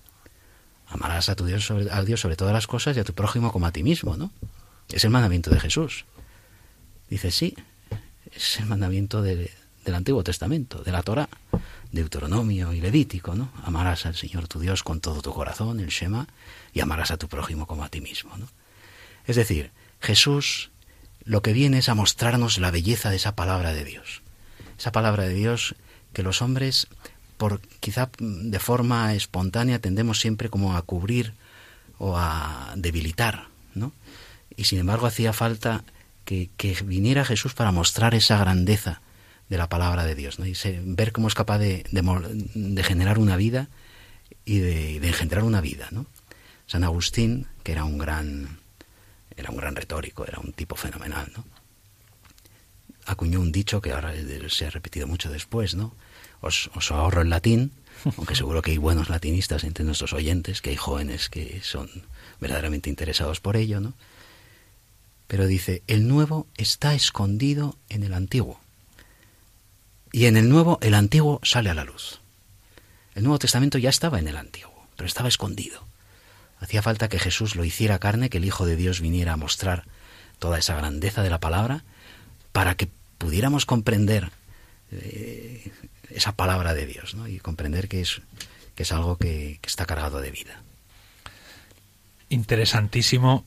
[0.87, 3.51] Amarás a tu Dios sobre, a Dios sobre todas las cosas y a tu prójimo
[3.51, 4.31] como a ti mismo, ¿no?
[4.89, 6.05] Es el mandamiento de Jesús.
[7.09, 7.55] Dice, sí,
[8.31, 9.51] es el mandamiento de,
[9.85, 11.29] del Antiguo Testamento, de la Torah,
[11.91, 13.51] Deuteronomio y Levítico, ¿no?
[13.63, 16.27] Amarás al Señor tu Dios con todo tu corazón, el Shema,
[16.73, 18.47] y amarás a tu prójimo como a ti mismo, ¿no?
[19.25, 20.71] Es decir, Jesús
[21.23, 24.23] lo que viene es a mostrarnos la belleza de esa palabra de Dios.
[24.79, 25.75] Esa palabra de Dios
[26.13, 26.87] que los hombres,
[27.37, 31.33] por quizá de forma espontánea, tendemos siempre como a cubrir
[31.99, 33.91] o a debilitar, ¿no?
[34.55, 35.83] Y sin embargo hacía falta
[36.25, 39.01] que, que viniera Jesús para mostrar esa grandeza
[39.49, 40.45] de la palabra de Dios, ¿no?
[40.45, 42.01] Y se- ver cómo es capaz de, de
[42.55, 43.67] de generar una vida
[44.45, 46.05] y de, de engendrar una vida, ¿no?
[46.67, 48.59] San Agustín, que era un gran,
[49.35, 51.43] era un gran retórico, era un tipo fenomenal, ¿no?
[53.09, 54.13] Acuñó un dicho que ahora
[54.49, 55.95] se ha repetido mucho después, ¿no?
[56.41, 57.71] Os, ahorro el latín,
[58.17, 61.89] aunque seguro que hay buenos latinistas entre nuestros oyentes, que hay jóvenes que son
[62.39, 63.95] verdaderamente interesados por ello, ¿no?
[65.25, 68.59] Pero dice, el nuevo está escondido en el antiguo.
[70.11, 72.19] Y en el nuevo, el antiguo sale a la luz.
[73.15, 75.83] El Nuevo Testamento ya estaba en el antiguo, pero estaba escondido.
[76.59, 79.85] Hacía falta que Jesús lo hiciera carne, que el Hijo de Dios viniera a mostrar
[80.37, 81.83] toda esa grandeza de la palabra,
[82.51, 82.89] para que
[83.19, 84.31] pudiéramos comprender
[84.91, 85.71] eh,
[86.09, 87.27] esa palabra de Dios, ¿no?
[87.27, 88.21] Y comprender que es,
[88.73, 90.63] que es algo que, que está cargado de vida.
[92.29, 93.45] Interesantísimo.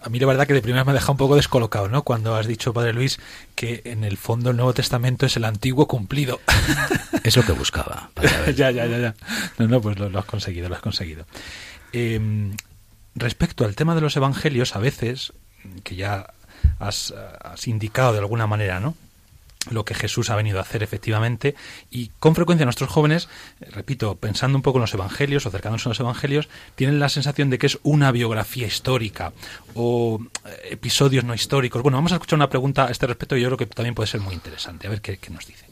[0.00, 2.02] A mí la verdad que de primera me ha dejado un poco descolocado, ¿no?
[2.02, 3.18] Cuando has dicho, Padre Luis,
[3.56, 6.40] que en el fondo el Nuevo Testamento es el antiguo cumplido.
[7.24, 8.10] Es lo que buscaba.
[8.54, 9.14] Ya, ya, ya, ya.
[9.58, 11.26] No, no, pues lo, lo has conseguido, lo has conseguido.
[11.92, 12.52] Eh,
[13.14, 15.32] respecto al tema de los evangelios, a veces,
[15.82, 16.32] que ya
[16.78, 18.94] has, has indicado de alguna manera, ¿no?
[19.70, 21.54] lo que Jesús ha venido a hacer efectivamente
[21.90, 23.28] y con frecuencia nuestros jóvenes,
[23.60, 27.08] eh, repito, pensando un poco en los evangelios o acercándose a los evangelios, tienen la
[27.08, 29.32] sensación de que es una biografía histórica
[29.74, 31.82] o eh, episodios no históricos.
[31.82, 34.06] Bueno, vamos a escuchar una pregunta a este respecto y yo creo que también puede
[34.06, 34.86] ser muy interesante.
[34.86, 35.66] A ver qué, qué nos dice.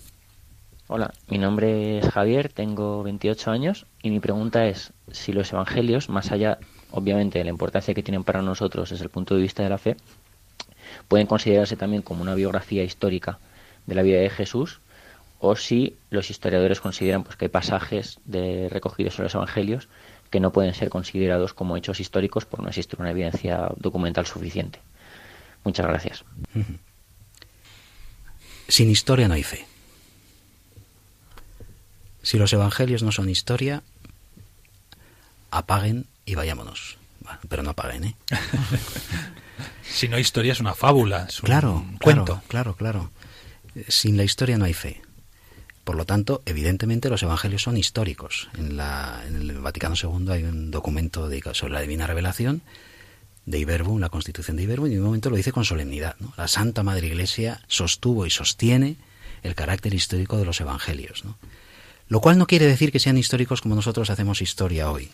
[0.89, 6.09] Hola, mi nombre es Javier, tengo 28 años y mi pregunta es si los evangelios,
[6.09, 6.59] más allá,
[6.93, 9.79] obviamente, de la importancia que tienen para nosotros desde el punto de vista de la
[9.79, 9.97] fe,
[11.09, 13.39] pueden considerarse también como una biografía histórica
[13.87, 14.81] de la vida de Jesús
[15.39, 19.89] o si los historiadores consideran pues, que hay pasajes de, recogidos en los evangelios
[20.31, 24.81] que no pueden ser considerados como hechos históricos por no existir una evidencia documental suficiente.
[25.65, 26.25] Muchas gracias.
[28.69, 29.67] Sin historia no hay fe.
[32.23, 33.83] Si los evangelios no son historia,
[35.51, 36.99] apaguen y vayámonos.
[37.49, 38.17] Pero no apaguen, ¿eh?
[39.83, 42.43] si no hay historia es una fábula, es un claro, cuento.
[42.49, 43.11] Claro, claro,
[43.75, 43.87] claro.
[43.89, 45.03] Sin la historia no hay fe.
[45.85, 48.49] Por lo tanto, evidentemente los evangelios son históricos.
[48.59, 52.63] En, la, en el Vaticano II hay un documento dedicado sobre la divina revelación
[53.45, 56.17] de Iberbum, la constitución de Iberbum, y en un momento lo dice con solemnidad.
[56.19, 56.35] ¿no?
[56.37, 58.97] La Santa Madre Iglesia sostuvo y sostiene
[59.45, 61.25] el carácter histórico de los evangelios.
[61.25, 61.39] ¿no?
[62.09, 65.11] Lo cual no quiere decir que sean históricos como nosotros hacemos historia hoy,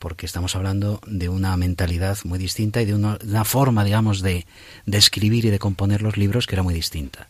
[0.00, 4.46] porque estamos hablando de una mentalidad muy distinta y de una, forma, digamos, de,
[4.86, 7.28] de escribir y de componer los libros que era muy distinta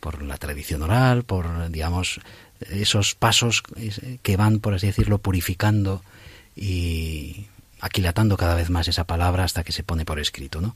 [0.00, 2.20] por la tradición oral, por, digamos,
[2.70, 3.62] esos pasos
[4.22, 6.02] que van, por así decirlo, purificando
[6.56, 7.46] y
[7.80, 10.74] aquilatando cada vez más esa palabra hasta que se pone por escrito, ¿no?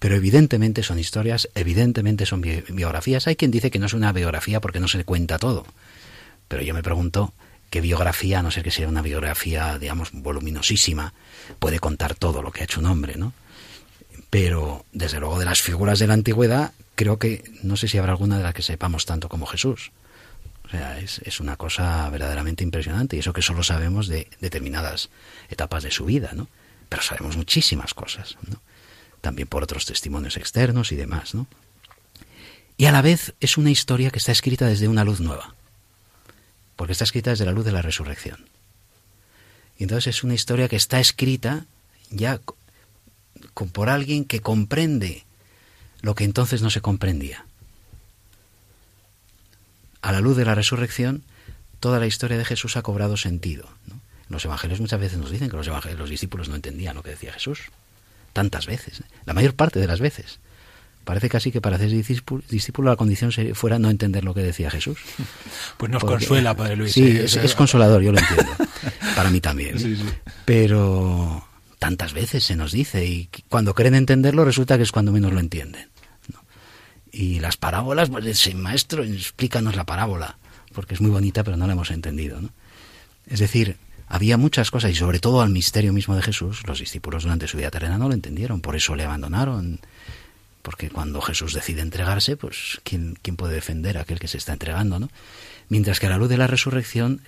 [0.00, 3.28] Pero evidentemente son historias, evidentemente son bi biografías.
[3.28, 5.64] Hay quien dice que no es una biografía porque no se cuenta todo.
[6.48, 7.32] Pero yo me pregunto
[7.70, 11.12] qué biografía, no ser que sea una biografía, digamos, voluminosísima,
[11.58, 13.32] puede contar todo lo que ha hecho un hombre, ¿no?
[14.30, 18.12] Pero, desde luego, de las figuras de la antigüedad, creo que no sé si habrá
[18.12, 19.92] alguna de las que sepamos tanto como Jesús.
[20.64, 25.08] O sea, es, es, una cosa verdaderamente impresionante y eso que solo sabemos de determinadas
[25.48, 26.48] etapas de su vida, ¿no?
[26.90, 28.60] Pero sabemos muchísimas cosas, ¿no?
[29.22, 31.46] También por otros testimonios externos y demás, ¿no?
[32.76, 35.54] Y a la vez es una historia que está escrita desde una luz nueva,
[36.78, 38.46] porque está escrita desde la luz de la resurrección.
[39.78, 41.66] Y entonces es una historia que está escrita
[42.10, 42.40] ya
[43.72, 45.24] por alguien que comprende
[46.02, 47.44] lo que entonces no se comprendía.
[50.02, 51.24] A la luz de la resurrección,
[51.80, 53.68] toda la historia de Jesús ha cobrado sentido.
[54.28, 57.32] Los evangelios muchas veces nos dicen que los, los discípulos no entendían lo que decía
[57.32, 57.58] Jesús.
[58.32, 59.04] Tantas veces, ¿eh?
[59.26, 60.38] la mayor parte de las veces.
[61.08, 64.70] Parece casi que para hacer discípulo, discípulo la condición fuera no entender lo que decía
[64.70, 64.98] Jesús.
[65.78, 66.92] Pues nos Porque, consuela, Padre Luis.
[66.92, 68.52] Sí, es, es, consolador, yo lo entiendo.
[69.16, 69.78] para mí también.
[69.78, 70.04] Sí, sí.
[70.44, 71.48] Pero
[71.78, 75.40] tantas veces se nos dice y cuando creen entenderlo resulta que es cuando menos lo
[75.40, 75.88] entienden.
[76.30, 76.40] ¿no?
[77.10, 80.36] Y las parábolas, pues ese maestro, explícanos la parábola,
[80.74, 82.42] porque es muy bonita pero no la hemos entendido.
[82.42, 82.50] ¿no?
[83.26, 83.78] Es decir,
[84.08, 87.56] había muchas cosas y sobre todo al misterio mismo de Jesús, los discípulos durante su
[87.56, 89.80] vida terrena no lo entendieron, por eso le abandonaron.
[90.68, 94.52] Porque cuando Jesús decide entregarse, pues ¿quién, quién puede defender a aquel que se está
[94.52, 94.98] entregando?
[94.98, 95.08] ¿no?
[95.70, 97.22] Mientras que a la luz de la resurrección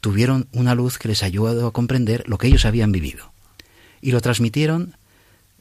[0.00, 3.30] tuvieron una luz que les ayudó a comprender lo que ellos habían vivido
[4.00, 4.96] y lo transmitieron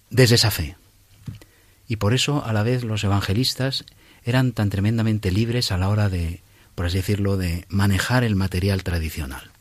[0.10, 0.78] desde esa fe.
[1.90, 3.84] Y por eso, a la vez, los evangelistas
[4.24, 6.40] eran tan tremendamente libres a la hora de,
[6.76, 9.52] por así decirlo, de manejar el material tradicional,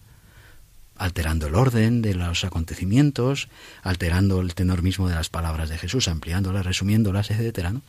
[0.99, 3.49] alterando el orden de los acontecimientos,
[3.83, 7.83] alterando el tenor mismo de las palabras de Jesús, ampliándolas, resumiéndolas, etcétera, ¿no?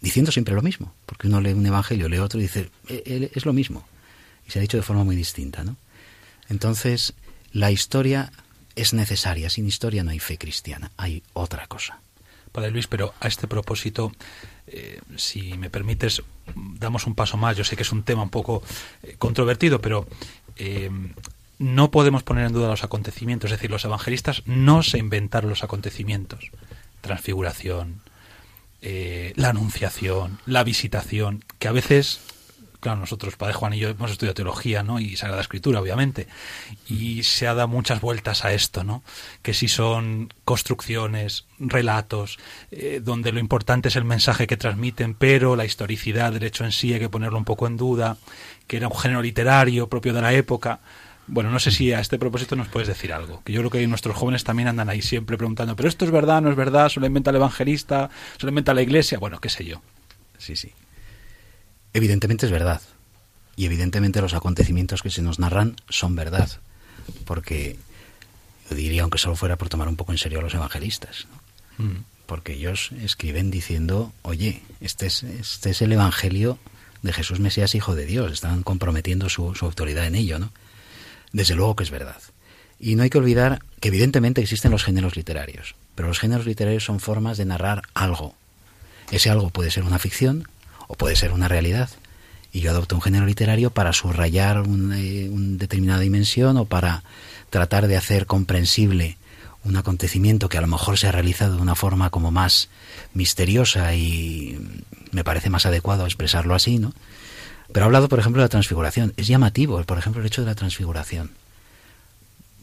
[0.00, 3.30] diciendo siempre lo mismo, porque uno lee un evangelio, lee otro y dice, "Eh, eh,
[3.34, 3.86] es lo mismo.
[4.46, 5.76] Y se ha dicho de forma muy distinta, ¿no?
[6.48, 7.14] Entonces,
[7.52, 8.32] la historia
[8.76, 9.50] es necesaria.
[9.50, 12.00] Sin historia no hay fe cristiana, hay otra cosa.
[12.50, 14.12] Padre Luis, pero a este propósito,
[14.66, 16.22] eh, si me permites,
[16.54, 17.56] damos un paso más.
[17.56, 18.62] Yo sé que es un tema un poco
[19.18, 20.08] controvertido, pero
[21.60, 23.50] no podemos poner en duda los acontecimientos.
[23.50, 26.50] Es decir, los evangelistas no se inventaron los acontecimientos.
[27.02, 28.00] Transfiguración,
[28.80, 32.20] eh, la anunciación, la visitación, que a veces,
[32.80, 35.00] claro, nosotros, Padre Juan y yo, hemos estudiado teología, ¿no?
[35.00, 36.28] Y Sagrada Escritura, obviamente.
[36.88, 39.02] Y se ha dado muchas vueltas a esto, ¿no?
[39.42, 42.38] Que si son construcciones, relatos,
[42.70, 46.72] eh, donde lo importante es el mensaje que transmiten, pero la historicidad del hecho en
[46.72, 48.16] sí hay que ponerlo un poco en duda,
[48.66, 50.80] que era un género literario propio de la época.
[51.32, 53.40] Bueno, no sé si a este propósito nos puedes decir algo.
[53.44, 56.42] Que yo creo que nuestros jóvenes también andan ahí siempre preguntando, pero esto es verdad,
[56.42, 59.80] no es verdad, solo inventa el evangelista, solo inventa la iglesia, bueno, qué sé yo.
[60.38, 60.72] Sí, sí.
[61.92, 62.82] Evidentemente es verdad.
[63.54, 66.50] Y evidentemente los acontecimientos que se nos narran son verdad.
[67.24, 67.78] Porque
[68.68, 71.28] yo diría, aunque solo fuera por tomar un poco en serio a los evangelistas,
[71.78, 71.84] ¿no?
[71.84, 72.04] Mm.
[72.26, 76.58] porque ellos escriben diciendo, oye, este es, este es el Evangelio
[77.02, 78.32] de Jesús Mesías, Hijo de Dios.
[78.32, 80.52] Están comprometiendo su, su autoridad en ello, ¿no?
[81.32, 82.20] Desde luego que es verdad.
[82.78, 86.84] Y no hay que olvidar que evidentemente existen los géneros literarios, pero los géneros literarios
[86.84, 88.34] son formas de narrar algo.
[89.10, 90.48] Ese algo puede ser una ficción
[90.88, 91.90] o puede ser una realidad.
[92.52, 97.04] Y yo adopto un género literario para subrayar un- eh, una determinada dimensión o para
[97.50, 99.16] tratar de hacer comprensible
[99.62, 102.70] un acontecimiento que a lo mejor se ha realizado de una forma como más
[103.12, 104.58] misteriosa y
[105.12, 106.94] me parece más adecuado expresarlo así, ¿no?
[107.72, 109.12] Pero ha hablado, por ejemplo, de la transfiguración.
[109.16, 111.30] Es llamativo, por ejemplo, el hecho de la transfiguración.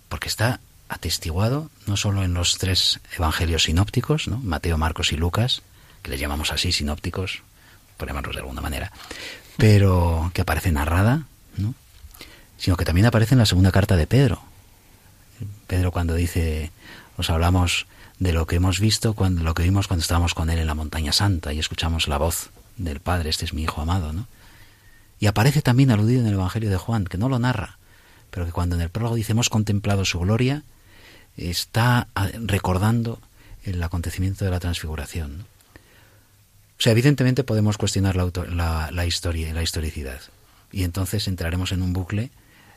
[0.09, 4.37] Porque está atestiguado no solo en los tres evangelios sinópticos, ¿no?
[4.39, 5.61] Mateo, Marcos y Lucas,
[6.01, 7.41] que les llamamos así sinópticos,
[7.97, 8.91] por llamarlos de alguna manera,
[9.57, 11.23] pero que aparece narrada,
[11.57, 11.73] ¿no?
[12.57, 14.41] sino que también aparece en la segunda carta de Pedro.
[15.67, 16.71] Pedro cuando dice,
[17.17, 17.87] os hablamos
[18.19, 20.73] de lo que hemos visto, cuando, lo que vimos cuando estábamos con él en la
[20.73, 24.27] montaña santa y escuchamos la voz del Padre, este es mi Hijo amado, ¿no?
[25.19, 27.77] Y aparece también aludido en el Evangelio de Juan, que no lo narra,
[28.29, 30.63] pero que cuando en el prólogo dice hemos contemplado su gloria,
[31.37, 33.19] está ah, recordando
[33.63, 35.45] el acontecimiento de la transfiguración.
[36.79, 40.21] O sea, evidentemente podemos cuestionar la historia, la historicidad.
[40.71, 42.29] Y entonces entraremos en un bucle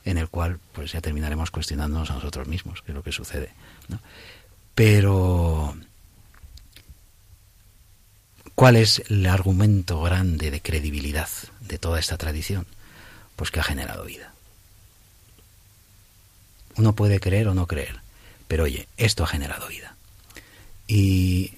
[0.05, 3.51] en el cual pues ya terminaremos cuestionándonos a nosotros mismos, que es lo que sucede.
[3.89, 4.01] ¿no?
[4.75, 5.77] Pero,
[8.55, 11.29] ¿cuál es el argumento grande de credibilidad
[11.71, 12.67] de toda esta tradición?
[13.37, 14.33] Pues que ha generado vida.
[16.77, 18.01] Uno puede creer o no creer,
[18.49, 19.95] pero oye, esto ha generado vida.
[20.87, 21.55] Y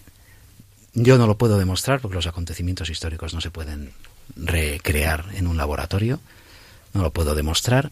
[0.95, 3.93] yo no lo puedo demostrar porque los acontecimientos históricos no se pueden
[4.37, 6.21] recrear en un laboratorio,
[6.93, 7.91] no lo puedo demostrar,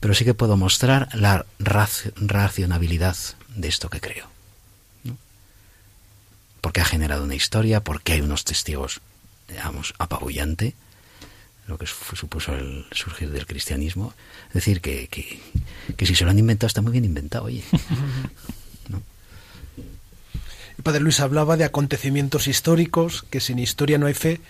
[0.00, 3.16] pero sí que puedo mostrar la raci- racionabilidad
[3.54, 4.26] de esto que creo.
[6.60, 9.00] Porque ha generado una historia, porque hay unos testigos,
[9.48, 10.74] digamos, apabullante,
[11.66, 14.12] lo que supuso el surgir del cristianismo.
[14.48, 15.40] Es decir, que, que,
[15.96, 17.62] que si se lo han inventado está muy bien inventado, oye.
[20.76, 24.40] El padre Luis hablaba de acontecimientos históricos, que sin historia no hay fe,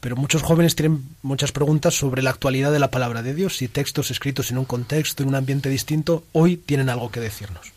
[0.00, 3.68] pero muchos jóvenes tienen muchas preguntas sobre la actualidad de la palabra de Dios, si
[3.68, 7.72] textos escritos en un contexto, en un ambiente distinto, hoy tienen algo que decirnos.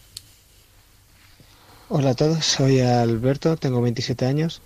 [1.87, 4.61] Hola a todos, soy Alberto, tengo 27 años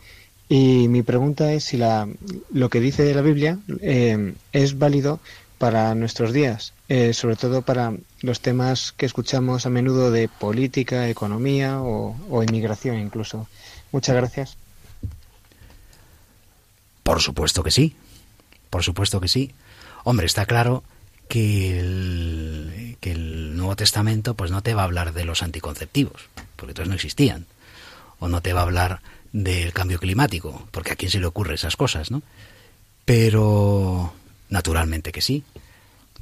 [0.50, 2.08] y mi pregunta es si la,
[2.54, 5.20] lo que dice la Biblia eh, es válido
[5.58, 11.10] para nuestros días, eh, sobre todo para los temas que escuchamos a menudo de política,
[11.10, 13.48] economía o, inmigración incluso.
[13.92, 14.58] Muchas gracias.
[17.04, 17.96] Por supuesto que sí.
[18.70, 19.54] Por supuesto que sí.
[20.04, 20.84] Hombre, está claro
[21.28, 26.30] que el, que el Nuevo Testamento pues no te va a hablar de los anticonceptivos,
[26.56, 27.46] porque entonces no existían.
[28.20, 29.02] O no te va a hablar
[29.32, 32.22] del cambio climático, porque a quién se le ocurre esas cosas, ¿no?
[33.06, 34.14] Pero
[34.50, 35.44] naturalmente que sí,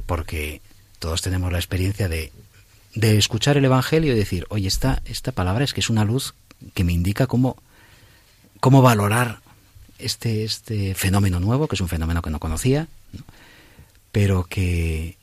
[0.06, 0.62] porque
[1.00, 2.32] todos tenemos la experiencia de,
[2.94, 6.34] de escuchar el Evangelio y decir, oye, esta, esta palabra es que es una luz
[6.74, 7.58] que me indica cómo,
[8.60, 9.40] cómo valorar
[10.00, 13.24] este, este fenómeno nuevo, que es un fenómeno que no conocía, ¿no?
[14.12, 15.18] pero que,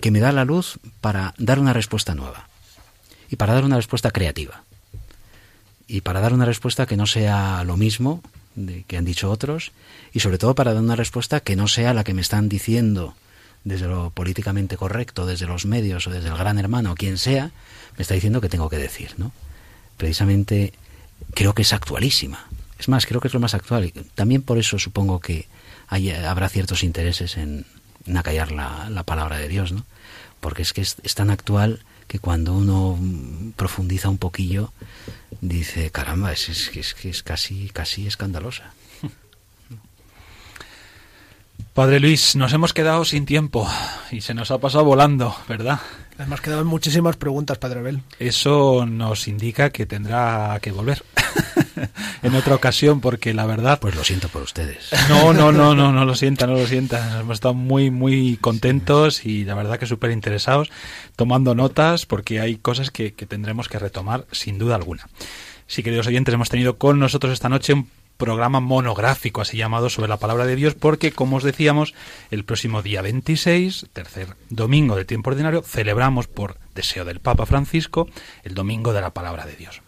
[0.00, 2.48] que me da la luz para dar una respuesta nueva
[3.28, 4.64] y para dar una respuesta creativa
[5.90, 8.22] y para dar una respuesta que no sea lo mismo
[8.54, 9.72] de que han dicho otros
[10.12, 13.14] y sobre todo para dar una respuesta que no sea la que me están diciendo
[13.64, 17.50] desde lo políticamente correcto, desde los medios o desde el gran hermano quien sea,
[17.96, 19.32] me está diciendo que tengo que decir, ¿no?
[19.96, 20.72] Precisamente
[21.34, 22.46] creo que es actualísima
[22.78, 23.92] Es más, creo que es lo más actual.
[24.14, 25.46] También por eso supongo que
[25.88, 27.66] hay- habrá ciertos intereses en,
[28.16, 29.84] acallar la, la palabra de Dios, ¿no?
[30.40, 31.80] Porque es que es tan actual
[32.10, 32.98] que cuando uno
[33.54, 34.72] profundiza un poquillo,
[35.40, 36.72] dice, caramba, es, es,
[37.04, 38.74] es casi, casi escandalosa.
[41.74, 43.68] Padre Luis, nos hemos quedado sin tiempo
[44.10, 45.78] y se nos ha pasado volando, ¿verdad?
[46.18, 48.02] Hemos quedado muchísimas preguntas, Padre Abel.
[48.18, 51.04] Eso nos indica que tendrá que volver
[52.22, 53.78] en otra ocasión porque la verdad...
[53.80, 54.90] Pues lo siento por ustedes.
[55.08, 57.20] No, no, no, no, no lo sienta, no lo sienta.
[57.20, 60.70] Hemos estado muy, muy contentos y la verdad que súper interesados,
[61.14, 65.08] tomando notas porque hay cosas que, que tendremos que retomar sin duda alguna.
[65.68, 67.88] Sí, queridos oyentes, hemos tenido con nosotros esta noche un
[68.20, 71.94] programa monográfico, así llamado, sobre la palabra de Dios, porque, como os decíamos,
[72.30, 78.08] el próximo día 26, tercer domingo del tiempo ordinario, celebramos, por deseo del Papa Francisco,
[78.44, 79.82] el domingo de la palabra de Dios.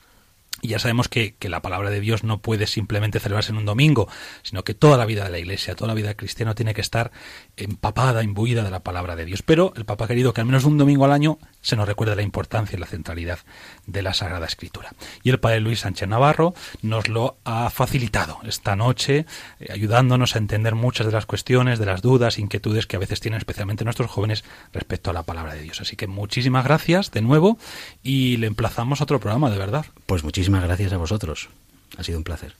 [0.62, 3.66] Y ya sabemos que, que, la palabra de Dios no puede simplemente celebrarse en un
[3.66, 4.08] domingo,
[4.42, 7.10] sino que toda la vida de la Iglesia, toda la vida cristiana tiene que estar
[7.56, 9.42] empapada, imbuida de la palabra de Dios.
[9.42, 12.22] Pero el Papa querido que al menos un domingo al año se nos recuerde la
[12.22, 13.40] importancia y la centralidad
[13.86, 14.92] de la Sagrada Escritura.
[15.22, 19.26] Y el Padre Luis Sánchez Navarro nos lo ha facilitado esta noche,
[19.58, 23.20] eh, ayudándonos a entender muchas de las cuestiones, de las dudas, inquietudes que a veces
[23.20, 25.80] tienen especialmente nuestros jóvenes respecto a la palabra de Dios.
[25.80, 27.58] Así que muchísimas gracias de nuevo
[28.02, 29.86] y le emplazamos a otro programa, de verdad.
[30.06, 31.48] Pues muchísimas gracias a vosotros.
[31.96, 32.54] Ha sido un placer.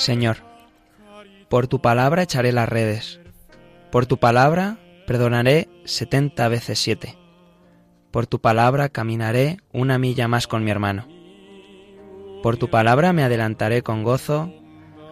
[0.00, 0.38] Señor,
[1.50, 3.20] por tu palabra echaré las redes,
[3.92, 7.18] por tu palabra perdonaré setenta veces siete,
[8.10, 11.06] por tu palabra caminaré una milla más con mi hermano,
[12.42, 14.50] por tu palabra me adelantaré con gozo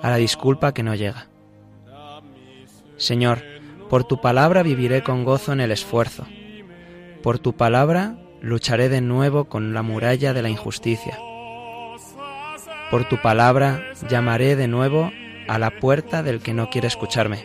[0.01, 1.29] a la disculpa que no llega.
[2.97, 3.43] Señor,
[3.91, 6.27] por tu palabra viviré con gozo en el esfuerzo,
[7.23, 11.19] por tu palabra lucharé de nuevo con la muralla de la injusticia.
[12.91, 15.13] Por tu palabra llamaré de nuevo
[15.47, 17.45] a la puerta del que no quiere escucharme.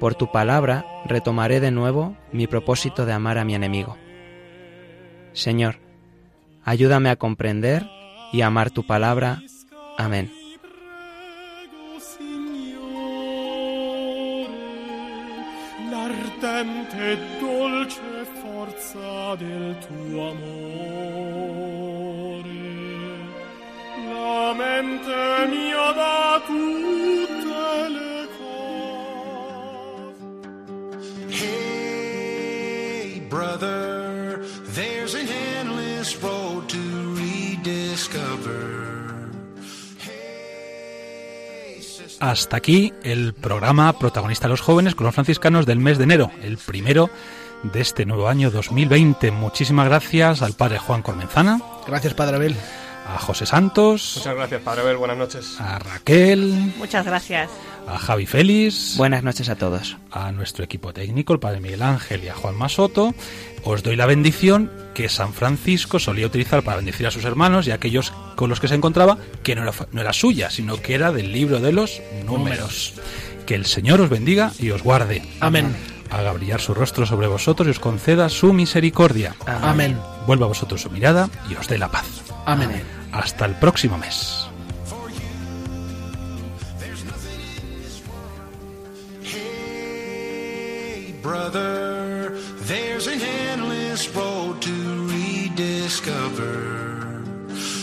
[0.00, 3.96] Por tu palabra retomaré de nuevo mi propósito de amar a mi enemigo.
[5.32, 5.80] Señor,
[6.64, 7.86] ayúdame a comprender
[8.32, 9.42] y amar tu palabra.
[9.98, 10.32] Amén.
[24.56, 25.10] La mente
[25.50, 28.26] mia da tutte le
[31.28, 34.40] Hey, brother,
[34.74, 35.28] there's an
[35.58, 36.78] endless road to
[37.16, 38.86] rediscover.
[42.20, 46.30] Hasta aquí el programa Protagonista de los Jóvenes con los franciscanos del mes de enero,
[46.42, 47.10] el primero
[47.62, 49.32] de este nuevo año 2020.
[49.32, 51.60] Muchísimas gracias al padre Juan Cormenzana.
[51.86, 52.56] Gracias, padre Abel.
[53.08, 54.14] A José Santos.
[54.16, 54.96] Muchas gracias, padre Abel.
[54.96, 55.60] Buenas noches.
[55.60, 56.72] A Raquel.
[56.76, 57.50] Muchas gracias.
[57.86, 58.96] A Javi Félix.
[58.96, 59.96] Buenas noches a todos.
[60.10, 63.14] A nuestro equipo técnico, el padre Miguel Ángel y a Juan Masoto.
[63.62, 67.70] Os doy la bendición que San Francisco solía utilizar para bendecir a sus hermanos y
[67.70, 70.94] a aquellos con los que se encontraba, que no era, no era suya, sino que
[70.94, 72.94] era del libro de los números.
[73.46, 75.22] Que el Señor os bendiga y os guarde.
[75.38, 75.76] Amén.
[76.10, 79.34] Haga brillar su rostro sobre vosotros y os conceda su misericordia.
[79.46, 79.98] Amén.
[80.26, 82.06] Vuelva a vosotros su mirada y os dé la paz.
[82.44, 82.82] Amén.
[83.12, 84.46] Hasta el próximo mes.
[89.76, 92.30] Hey, brother,
[92.66, 97.22] there's an endless road to rediscover.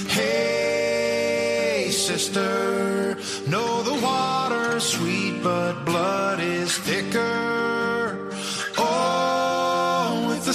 [0.08, 3.16] Hey, sister,
[3.48, 7.63] know the water's sweet, but blood is thicker.